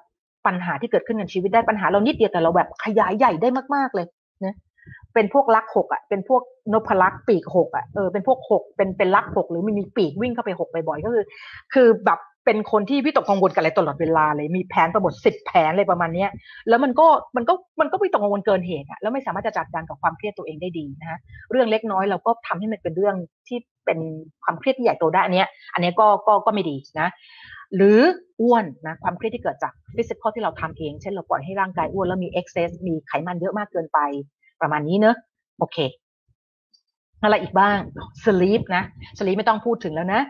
[0.47, 4.07] ปัญหาที่เกิดขึ้นในชีวิตได้ปัญหาเรานิดเดียวแต่เราแบบขยายใหญ่ได้มากๆเลย
[4.45, 4.55] นะ
[5.15, 11.25] เป็นพวกลักหกอะเป็นพวกนพลักปีกหกอะเออเป็นพวกหกเป็นเป็นลักหกหรือมันมีปีกวิ่งเข้าไปหกบ่อยๆก็คือ
[11.75, 16.31] คือแบบ เป็นคนที่วิตกกังวลกับอะไรตลอดเวลาเลยมีแผนประหมดสิบแผนเลยประมาณเนี้ย
[16.69, 17.07] แล้วมันก็
[17.37, 21.19] มันก็มันก็วิตกกังวลเกินเหตุอะแล้วไม่สามารถจะจัดการกับความเครียดตัวเองได้ดีนะฮะ
[21.51, 23.17] เรื่องเล็กน้อยเราก็ทำให้มันเป็นเรื่อง
[23.49, 23.99] ที่เป็น
[24.45, 27.09] ความเครียดที่ใหญ่โตได้อันเนี้ย อันนี้ก็ก็ก็ไม่ดีนะ
[27.77, 27.99] หรือ
[28.41, 33.99] อ้วนนะความเครียดที่เกิดจาก physical ที่เราทำเอง เช่นเราปล่อยให้ร่างกายอ้วนแล้วมี excess มีไขมันเยอะมากเกินไป
[34.61, 35.17] ประมาณนี้เนอะ
[35.59, 35.79] โอเค
[37.23, 37.79] อะไรอีกบ้าง
[38.25, 38.83] sleep นะ
[39.19, 40.21] sleep ไม่ต้องพูดถึงแล้วนะ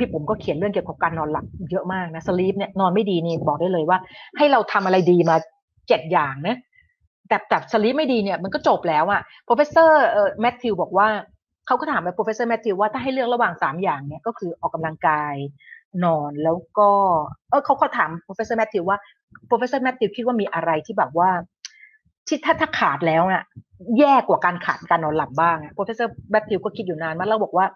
[0.00, 3.98] พี่ปุ๋มก็เขียนเรื่องเกี่ยวกับการนอนหลับเยอะมากนะ sleep เนี่ยนอนไม่ดีนี่บอกได้เลยว่า
[4.38, 5.36] ให้เราทำอะไรดีมา
[5.88, 6.56] เจ็ดอย่างนะ
[7.28, 11.08] แต่แต่ sleep ไม่ดีเนี่ยมันก็จบแล้วอะ่ะ professor เอ่อแมทธิวบอกว่า
[11.66, 15.34] เขาก็ถามไป professor แมทธิวว่าถ้าให้เลือกระหว่างสามอย่างเนี่ยก็คือออกกำลังกาย
[16.04, 16.90] นอนแล้วก็
[17.50, 18.98] เออเขาเขาถาม professor แมทธิวว่า
[19.48, 21.30] professor แมทธิวคิดว่ามีอะไรที่แบบว่า
[22.30, 23.44] ที่ถ้าถ้าขาดแล้วน่ะ
[23.98, 27.66] แย่กว่าการขาดการนอนหลับบ้าง professor แมทธิวก็คิดอยู่นานมากแล้วบอกว่า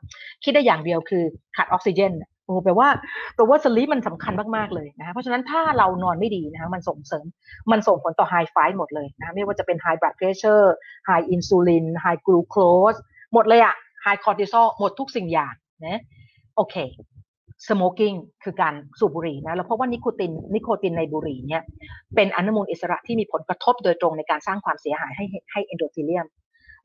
[0.45, 1.23] คิดได้อย่างเดียวคือ
[1.57, 2.13] ขาดออกซิเจน
[2.47, 2.89] โอ้แปลว่า
[3.35, 7.25] แปลว่า sleep มันสำคัญมาก ๆ เลยนะเพราะฉะนั้นถ้าเรานอนไม่ดีนะคะมันส่งเสริม
[7.71, 10.75] มันส่งผลต่อ high five หมดเลยนะไม่ว่าจะเป็น high blood pressure high
[11.07, 12.95] insulin high glucose
[13.33, 15.55] หมดเลยอะ high cortisol หมดทุกสิ่งอย่าง
[15.87, 16.01] นะ
[16.57, 16.77] โอเค
[17.69, 18.13] smoking
[18.45, 21.63] คือการสูบบุหรี่นะแล้วเพราะว่านิโคตินนิโคตินในบุหรี่เนี่ย
[22.15, 26.27] เป็นอนุมูลอิสระที่มีผลกระทบโดยตรงในการสร้างความเสียหายให้ให้ endothelium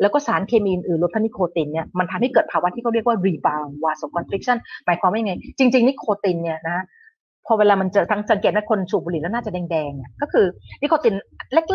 [0.01, 6.83] แล้วก็สารเคมีอื่นรวมทั้งนิโคตินเนี่ยมันทำให้เกิดภาวะที่เขาเรียกว่า rebound vasoconstrictionหมายความว่าไง จริง ๆ นิโคตินเนี่ยนะ
[7.45, 10.45] พอเวลามันเจอทั้งสังเกตนะคนสูบบุหรี่แล้วหน้าจะแดงๆเนี่ยก็คือ
[10.81, 11.15] นิโคติน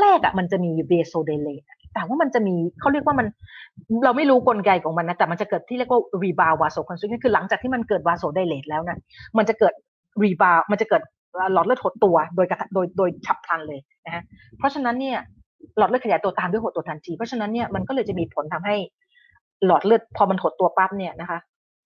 [0.01, 1.63] แรกๆอะมันจะมี vasodilate
[1.95, 3.27] แต่ว่ามันจะมีเขาเรียกว่ามัน
[4.05, 8.99] เราไม่รู้กลไกของมันนะแต่มันจะเกิดที่เรียกว่า rebound vasoconstrict คือหลังจากที่มันเกิด vasodilate แล้วนะ
[9.39, 9.75] มันจะเกิด
[10.23, 11.03] rebound มันจะเกิด
[11.53, 14.23] หลอดเลือดหดตัวโดยโดยโดยฉับพลันเลยนะฮะ
[14.59, 15.19] เพราะฉะนั้นเนี่ย
[15.79, 18.77] หลอดเลือดขยายตัวตามด้วยหดตัวทันที เพราะฉะนั้นเนี่ยมันก็เลยจะมีผลทำให้
[19.67, 21.39] หลอดเลือดพอมันหดตัวปั๊บเนี่ยนะคะ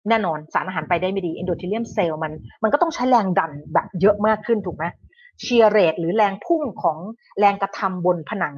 [0.09, 2.32] แน่นอนสารอาหารไปได้ไม่ดี endothelium cell มัน
[2.62, 4.84] มันก็ต้องใช้แรงดันแบบเยอะมากขึ้นถูกไหม
[5.42, 6.98] shear rate หรือแรงพุ่งของ
[7.38, 8.56] แรงกระทำบนผนัง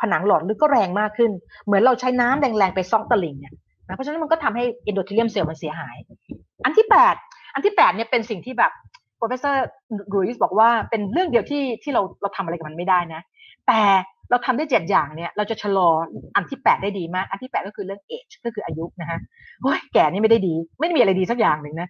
[0.00, 1.30] ผนังหลอดเลือดก็แรงมากขึ้น
[1.64, 3.54] เหมือนเราใช้น้ำแรงๆไปเซาะตลิ่งเนี่ย
[3.86, 5.96] นะเพราะฉะนั้นมันก็ทำให้ endothelium cell มันเสียหาย
[6.64, 7.14] อันที่แปด
[7.54, 8.72] อันที่แปดเนี่ยเป็นสิ่งที่แบบ
[9.20, 9.56] professor
[10.12, 13.20] หลุยส์บอกว่าเป็นเรื่องเดียวที่ที่เราเราทำอะไรกับมันไม่ได้นะ
[13.66, 13.80] แต่
[14.30, 15.88] เราทำได้เจ็ดอย่างเนี่ย เราจะชะลอ
[16.36, 19.18] อันที่แปดได้ดีมาก อันที่แปดก็คือเรื่อง age ก็คืออายุนะฮะ
[19.62, 21.88] โอ้ยแก่นี่ไม่ได้ดี ไม่มีอะไรดีสักอย่างหนึ่งนะ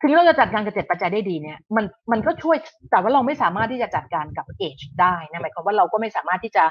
[0.00, 2.56] ทีนี้เราจะจัดการกับเจ็ดปัจจัยได้ดีเนี่ยมันมันก็ช่วย
[2.90, 6.64] แต่ว่าเราไม่สามารถที่จะจัดการกับ age ได้นะหมายความว่าเราก็ไม่สามารถที่จะ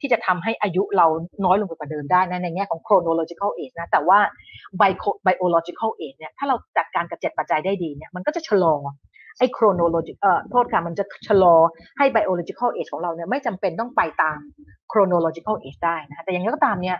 [0.00, 1.06] ที่จะทำให้อายุเรา
[1.44, 4.18] น้อยลงกว่าเดิมได้นะในแง่ของ chronological age นะแต่ว่า
[5.26, 8.74] biological age เนี่ยถ้าเราจัดการกับเจ็ดปัจจัยได้ดีเนี่ยมันก็จะชะลอ
[9.38, 11.54] ไอ้ chronologic เอ่อโทษค่ะมันจะชะลอ
[11.98, 14.38] ให้ biological age ของเราเนี่ยไม่จำเป็นต้องไปตาม
[14.92, 16.98] chronological age ได้นะคะแต่อย่างนี้ก็ตามเนี่ย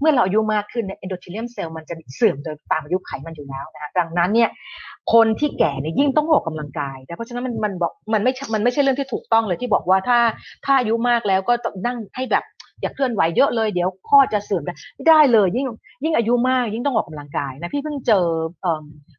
[0.00, 4.50] เมื่อเราอายุมากขึ้นเนี่ย endothelium cell มันจะเสื่อมโดยตามอายุไขมันอยู่แล้วนะคะดังนั้นเนี่ย
[5.12, 10.18] คนที่แก่เนี่ยยิ่งต้องออกกำลังกายแต่เพราะฉะนั้นมันมันบอกมันไม่มันไม่ใช่เรื่องที่ถูกต้องเลยที่บอกว่าถ้า
[10.64, 12.44] ถ้าอายุมากแล้วก็ต้องนั่งให้แบบ
[12.80, 15.66] อย่าเคลื่อนไหวเยอะเลยเดี๋ยวข้อจะเสื่อมไม่ได้เลยยิ่ง
[16.04, 18.24] ยิ่งอายุมากยิ่งต้องออกกำลังกายนะพี่เพิ่งเจอ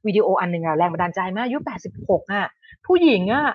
[0.08, 2.46] วิดีโออันหนึ่งอะแรงบันดาลใจมากอายุแปดสิบหกอะ
[2.88, 3.46] ผู้หญิงอะ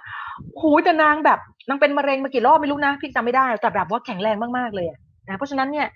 [0.61, 4.87] หูแต่นางแบบนางเป็นมะเร็งมากี่รอบไม่รู้นะพี่จำไม่ได้แต่แบบว่าแข็งแรงมากๆเลย
[5.29, 5.87] นะเพราะฉะนั้นเนี่ย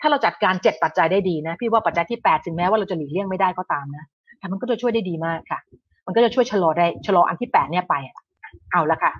[0.00, 4.04] ถ้าเราจัดการเจ็ดปัจจัยได้ดีนะ พี่ว่าปัจจัยที่แปดถึงแม้ว่าเราจะหลีกเลี่ยงไม่ได้ก็ตามนะ
[4.38, 5.60] แต่มันก็จะช่วยได้ดีมากค่ะ
[6.06, 7.94] มันก็จะช่วยชะลอได้ชะลออันที่แปดเนี่ยไป
[8.72, 9.12] เอาละค่ะ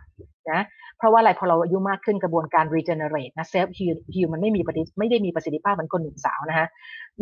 [0.50, 0.64] นะ
[0.98, 3.68] เพราะว่าอะไรพอเราอายุมากขึ้นกระบวนการ regenerate นะ self
[4.14, 6.66] heal มันไม่มีประสิทธิไม่ได้มีประสิทธิภาพเหมือนคนหนุ่มสาวนะฮะ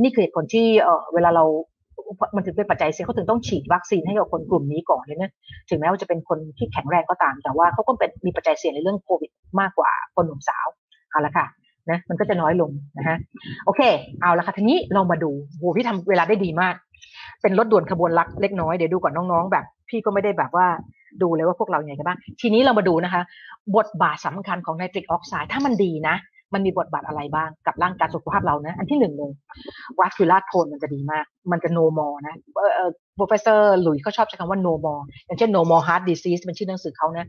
[0.03, 1.45] นี่คือเหตุผลที่เออเวลาเรา
[2.37, 5.33] มันถึงเป็นปัจจัยเสี่ยงเขาถึงต้องฉีดวัคซีนให้กับคนกลุ่มนี้ก่อนเลยนะ
[5.71, 9.31] ถึงแม้ว่าจะเป็นคนที่แข็งแรงก็ตาม แต่ว่าเขาก็เป็นมีปัจจัยเสี่ยงในเรื่องโควิด
[9.61, 10.67] มากกว่าคนหนุ่มสาว
[11.11, 11.47] เอาละค่ะ
[11.91, 13.17] นะมันก็จะน้อยลงนะฮะ
[13.65, 13.81] โอเค
[14.21, 16.75] เอาละค่ะทีนี้เรามาดูโหพี่ทำเวลาได้ดีมาก
[17.43, 20.67] เป็นรถด่วนขบวนลักเล็กน้อยเดี๋ยวดูก่อนน้องๆ แบบ พี่ก็ไม่ได้แบบว่า
[21.23, 23.23] ดูเลยว่าพวกเราอย่างไรกันบ้างทีนี้เรามาดูนะคะ
[23.77, 26.17] บทบาทสำคัญของไนตริกออกไซด์ถ้ามันดีนะ
[26.55, 29.33] มันมีบทบาทอะไรบ้างกับร่างกายสุขภาพเรานะ อันที่หนึ่งเลย
[29.99, 32.35] วัสคูลาโทนมันจะดีมาก มันจะโนมอนะ
[32.77, 34.95] เออ professor หลุยเขาชอบใช้คำว่าโนมอ
[35.27, 37.27] อย่างเช่น no more heart disease เป็นชื่อหนังสือเขานะ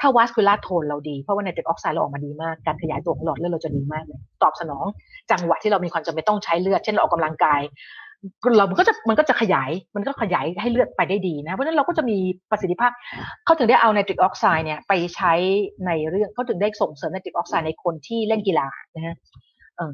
[0.00, 4.84] ถ้าวัคคูล่าโทนเราดี เพราะว่าไนตริกออกไซด์เราออกมาดีมาก การขยายตัวของหลอดเลือดเราจะดีมากเลยตอบสนอง
[5.30, 7.60] จังหวะที่เรามีความจำเป็นต้องใช้เลือด เช่นเราออกกำลังกาย
[8.56, 12.18] เรามันก็จะมันก็จะขยายมันก็ขยายให้เลือดไปได้ดีนะเพราะฉะนั้นเราก็จะมี
[12.50, 12.92] ประสิทธิภาพ
[13.44, 15.32] เขาถึงได้เอาไนตริกออกไซด์เนี่ยไปใช้
[15.86, 19.16] ในเรื่องเขาถึงได้ส่งเสริม nitric oxide ในคนที่เล่นกีฬานะฮะ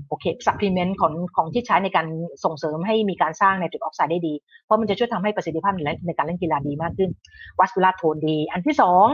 [0.08, 2.06] โอเค supplement ของของที่ใช้ในการ
[2.44, 5.72] ส่งเสริมให้มีการสร้าง nitric oxide ได้ดี เพราะมันจะช่วยทำให้ประสิทธิภาพ
[6.06, 7.10] ในการเล่นกีฬาดีมากขึ้น
[7.58, 9.06] vascular tone ดี อันที่สอง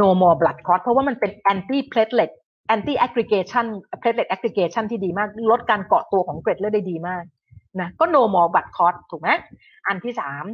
[0.00, 2.30] no more blood clot เพราะว่ามันเป็น anti platelet
[2.74, 3.66] anti aggregation
[4.00, 7.24] platelet aggregation ที่ดีมาก ลดการเกาะตัวของเกล็ดเลือดได้ดีมาก
[7.80, 9.28] นะก็ no more blood clot ถูกไหม
[9.86, 10.44] อันที่สาม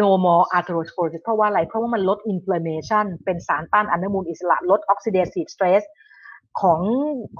[0.00, 5.82] no more atherosclerosis เพราะว่าอะไร เพราะว่ามันลด inflammation เป็นสารต้านอนุมูลอิสระ ลด oxidative stress
[6.60, 6.80] ของ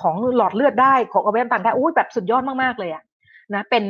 [0.02, 3.02] ของหลอดเลือดได้ ของอวัยวะต่างได้อุ้ยแบบสุดยอดมาก ๆ เลยอะ
[3.54, 3.84] นะเป็น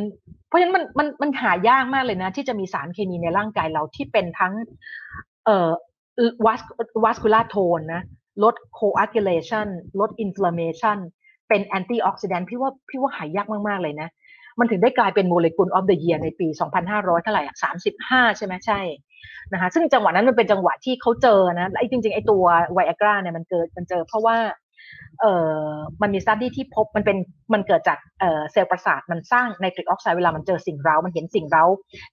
[0.49, 4.53] เพราะฉะนั้นมันมันมันหายากมากเลยนะ ที่จะมีสารเคมีในร่างกายเราที่เป็นทั้ง
[5.45, 5.70] เอ่อ
[6.47, 6.61] วัส
[7.05, 8.03] วัสคูลาโทนนะ
[8.45, 9.66] ลด coagulation
[10.01, 10.99] ลด inflammation
[11.49, 14.09] เป็น antioxidant พี่ว่าพี่ว่าหายากมาก ๆ เลยนะ
[14.59, 16.46] มันถึงได้กลายเป็นโมเลกุล of the year ในปี
[16.86, 17.42] 2,500เท่าไหร่
[17.88, 18.80] 35ใช่ไหมใช่
[19.53, 24.36] นะคะซึ่งจังหวะนั้นมันเป็นจังหวะที่เขาเจอนะไอ้จริงๆไอ้ตัวไวอากราเนี่ยมันเกิดมันเจอเพราะว่า
[25.20, 25.32] เอ่
[25.64, 25.68] อ
[26.03, 27.16] มันมี study ที่พบมันเป็น
[27.55, 31.64] มันเกิดจากเอ่อเซลล์ประสาทมันสร้าง nitric oxide เวลามันเจอสิ่งเร้า มันเห็นสิ่งเร้า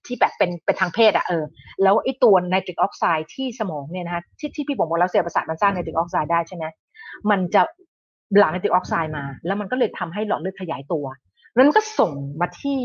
[0.06, 1.44] ที่แบบเป็นเป็นทางเพศอะเออ
[1.82, 6.64] แล้วไอ้ตัว nitric oxide ที่สมองเนี่ยนะคะที่ที่พี่บอกว่าแล้วเซลล์ประสาทมันสร้าง nitric oxide ได้ใช่ไหม
[7.30, 7.62] มันจะ
[8.38, 11.04] หลั่งไนตริกออกไซด์มา แล้วมันก็เลยทำให้หลอดเลือดขยายตัว
[11.54, 12.80] แล้วมันก็ส่งมาที่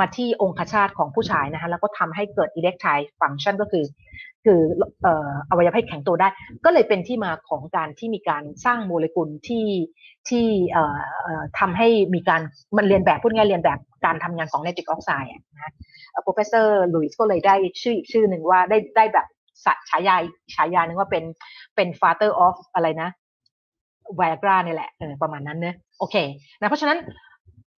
[0.00, 2.86] มาที่องคชาตของผู้ชายนะคะแล้วก็ทำให้เกิดอิเล็กไท
[3.20, 3.84] ฟังชันก็คือ
[4.44, 4.60] คือ
[5.50, 6.28] อวัยวะเพศแข็งตัวได้
[6.64, 9.66] ก็เลยเป็นที่มาของการที่มีการสร้างโมเลกุลที่
[10.28, 10.46] ที่
[11.58, 12.40] ทำให้มีการ
[12.76, 15.72] มันเรียนแบบพูดง่ายเรียนแบบการทำงานของไนตริกออกไซด์นะ
[16.26, 19.26] professor ลุยส์ก็เลยได้ชื่ออีกชื่อหนึ่งว่าได้ได้แบบ
[19.90, 20.16] ฉายา
[20.54, 21.24] ฉายาหนึ่งว่าเป็น
[21.76, 23.08] เป็น father of อะไรนะ
[24.16, 24.90] ไวอากราเนี่ยแหละ
[25.22, 26.16] ประมาณนั้นเนอะโอเค
[26.60, 26.98] นะเพราะฉะนั้น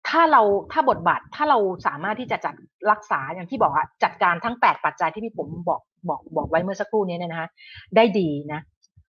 [0.09, 0.43] ถ้าเรา
[0.73, 2.55] ถ้าบทบาทถ้าเราสามารถที่จะจัด
[2.91, 7.49] รักษาอย่างที่บอกอะจัดการทั้งแปดปัจจัยที่พี่ผมบอกบอกบอกไว้เมื่อสักครู่นี้เนี่ยนะคะ
[7.97, 8.61] ได้ดีนะ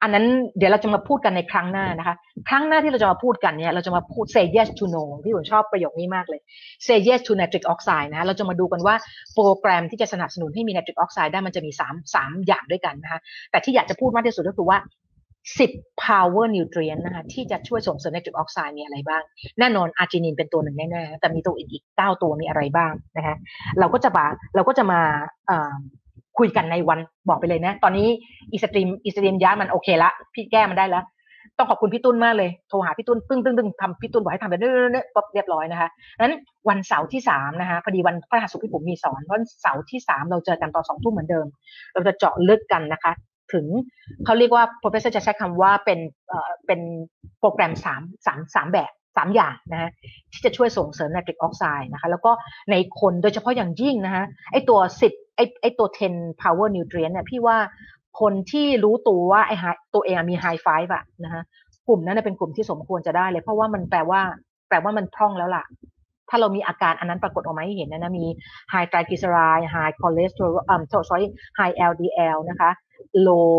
[0.03, 0.25] อันนั้น
[0.57, 2.15] เดี๋ยวเราจะมาพูดกันในครั้งหน้านะคะ
[2.49, 6.41] ครั้งหน้าที่เราจะมาพูดกันเนี่ยเราจะมาพูด say yes to no ที่ผมชอบประโยคนี้มากเลย
[6.85, 8.95] say yes to nitric oxide นะเราจะมาดูกันว่า
[9.33, 13.19] โปรแกรมที่จะสนับสนุนให้มี nitric oxide ได้มันจะมี3 3อย่างด้วยกันนะคะ
[13.51, 14.77] แต่ที่อยากจะพูดมากที่สุดก็คือว่า
[15.47, 19.21] 10 power nutrient นะคะที่จะช่วยส่งเสริม nitric oxide มีอะไรบ้าง
[19.59, 23.35] แน่นอน arginine เป็นตัวหนึ่งแน่ๆแต่มีตัวอื่นอีก 9 ตัวมีอะไรบ้างนะคะ
[23.79, 24.25] เราก็จะมา
[24.55, 25.01] เราก็จะมา
[26.37, 28.07] คุยกันในวันบอกไปเลยนะ ตอนนี้
[28.51, 31.05] อี stream อี StreamYard มันโอเคละพี่แก้มันได้แล้ว
[31.57, 36.35] ต้องขอบคุณพี่ตุ้นมากเลย โทรหาพี่ตุ้นตึ้งตึ้งตึ้งทำพี่ตุ้นบอกให้ทำไปเรื่อยๆป๊บเรียบร้อยนะคะนั้น
[36.69, 41.45] วันเสาร์ที่สามนะคะพอดีวันพฤหัสบดีผมมีสอนวันเสาร์ที่สามเราเจอกันตอนสองทุ่มเหมือนเดิม
[41.93, 43.11] เราจะเจาะลึกกันนะคะ
[43.53, 43.65] ถึง
[44.25, 46.79] เขาเรียกว่า professor จะใช้คำว่าเป็นเอ่อเป็น
[47.39, 49.91] โปรแกรมสามสามสามแบบสามอย่างนะฮะ
[50.31, 52.31] ที่จะช่วยส่งเสริมไนตริกออกไซด์นะคะแล้วก็
[52.71, 57.57] ในคนโดยเฉพาะอย่างยิ่งนะคะไอตัวสิบไอไอตัว 10 power nutrient เนี่ยพี่ว่า
[58.21, 59.51] คนที่รู้ตัวว่าไอ
[59.95, 61.41] ตัวเองมี high five อะนะคะ
[61.87, 64.21] กลุ่มนั้นเป็นกลุ่มที่สมควรจะได้เลย เพราะว่ามันแปลว่า
[64.69, 65.65] แปลว่ามันพร่องแล้วล่ะ
[66.29, 68.25] ถ้าเรามีอาการอันนั้นปรากฏออกมาให้เห็นนะนะมี
[68.73, 71.27] high triglyceride high cholesterol อ่า sorry
[71.59, 72.71] high LDL นะคะ
[73.27, 73.51] low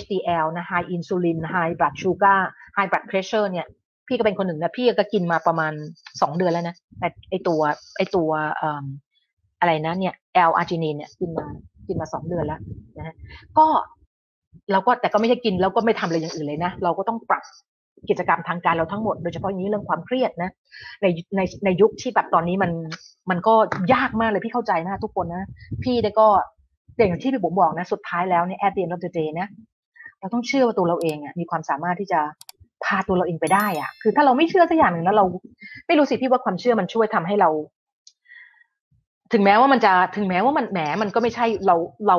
[0.00, 2.40] HDL นะ high insulin high blood sugar
[2.76, 3.66] high blood pressure เนี่ย
[4.08, 5.72] พี่ก็เป็นคนหนึ่งนะพี่ก็กินมาประมาณ
[6.20, 7.60] สองเดือนแล้วนะแต่ไอ้ตัว
[7.96, 8.30] ไอ้ตัว
[9.60, 11.44] อะไรนะเนี่ย L-arginine เนี่ยกินมา
[11.86, 12.60] กินมาสองเดือนแล้ว
[12.98, 13.16] นะ
[13.58, 13.66] ก็
[14.72, 17.44] เราก็แต่ก็ไม่ใช่กินแล้วก็ไม่ทำอะไรอย่างอื่นเลยนะ เราก็ต้องปรับ
[18.08, 20.50] กิจกรรมทางการเราทั้งหมดโดยเฉพาะอย่างนี้เรื่องความเครียดนะ
[21.02, 22.70] ในในในยุคที่แบบตอนนี้มัน
[23.30, 23.54] มันก็
[23.94, 25.44] ยากมากเลยพี่เข้าใจมากทุกคนนะ
[25.82, 26.28] พี่ได้ก็
[26.96, 29.48] อย่างที่พี่บุ๋มบอกนะสุดท้ายแล้วเนี่ยแอดเดียนเราจะเจนะ
[30.20, 32.20] เราต้องเชื่อว่าตัวเราเองอะมีความสามารถที่จะ
[32.84, 35.24] พาตัวเราเองไปได้อะ คือถ้าเราไม่เชื่อสักอย่างหนึ่งแล้วเรา
[35.86, 37.50] ไม่รู้สิพี่ว่าความเชื่อมันช่วยทำให้เรา
[39.32, 41.76] ถึงแม้ว่ามันจะถึงแม้ว่ามันแหมมันก็ไม่ใช่เรา
[42.08, 42.16] เรา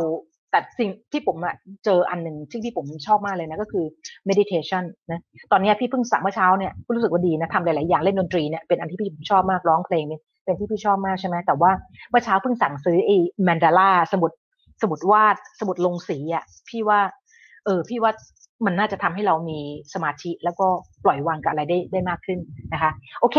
[0.56, 3.86] แต่สิ่งที่ผมอะเจออันหนึ่งที่ที่ผมชอบมากเลยนะก็คือ
[4.30, 11.72] meditation นะตอนนี้พี่เพิ่งสั่งเมื่อเช้าเนี่ยรู้สึกว่าดีนะทำหลายๆอย่างเล่นดนตรีเนี่ยเป็นอันที่พี่ผมชอบมากร้องเพลงเนี่ยเป็นที่พี่ชอบมากใช่ไหมแต่ว่า
[12.10, 14.32] เมื่อเช้าเพิ่งสั่งซื้อไอ้แมนดาร่าสมุด
[14.82, 17.00] สมุดวาดสมุดลงสีอะพี่ว่า
[17.66, 18.12] เออ พี่ว่า
[18.66, 19.60] มันน่าจะทำให้เรามี
[19.94, 20.68] สมาธิแล้วก็
[21.04, 22.40] ปล่อยวางกับอะไรได้ได้มากขึ้น
[22.74, 22.92] นะคะ
[23.22, 23.38] โอเค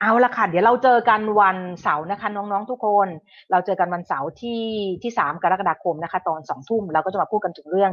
[0.00, 3.08] เอาละค่ะ เดี๋ยวเราเจอกันวันเสาร์นะคะน้องๆทุกคน
[3.50, 4.62] เราเจอกันวันเสาร์ที่
[5.02, 7.92] ที่สามกรกฎาคมนะคะ ตอนสองทุ่มเราก็จะมาพูดกันถึงเรื่อง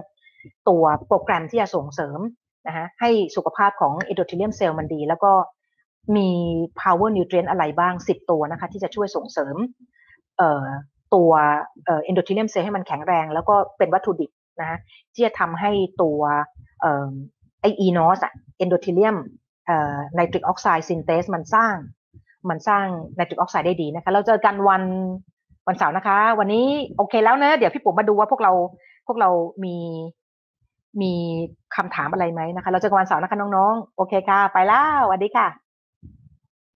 [0.70, 2.20] ตัวโปรแกรมที่จะส่งเสริม
[2.68, 5.32] นะคะให้สุขภาพของเอโดเทเลียมเซลล์มันดี แล้วก็
[6.16, 6.30] มี
[6.82, 9.56] power nutrient อะไรบ้างสิบตัวนะคะ ที่จะช่วยส่งเสริม
[10.38, 10.66] เอ่อ
[11.16, 11.32] ตัว
[11.86, 14.32] เอ่อเอนโดเทเลียมเซลล์ให้มันแข็งแรง แล้วก็เป็นวัตถุดิบ
[14.62, 14.80] นะ
[15.14, 16.20] ที่จะทำให้ตัว
[17.62, 19.18] ไอ้ eNOS อะ endothelium
[20.16, 21.76] nitric oxide synthase มันสร้าง
[22.50, 22.86] มันสร้าง
[23.16, 24.84] nitric oxide ได้ดีนะคะ เราเจอกันวัน
[25.68, 28.52] วันเสาร์นะคะ วันนี้โอเคแล้วนะเดี๋ยวพี่ปุ๋มมาดูว่าพวกเรา
[29.08, 29.30] พวกเรา
[29.64, 29.76] มี
[31.02, 31.14] มี
[31.76, 35.65] คำถามอะไรไหมนะคะ เราเจอกันวันเสาร์นะคะน้องๆ โอเคค่ะ ไปแล้วสวัสดีค่ะ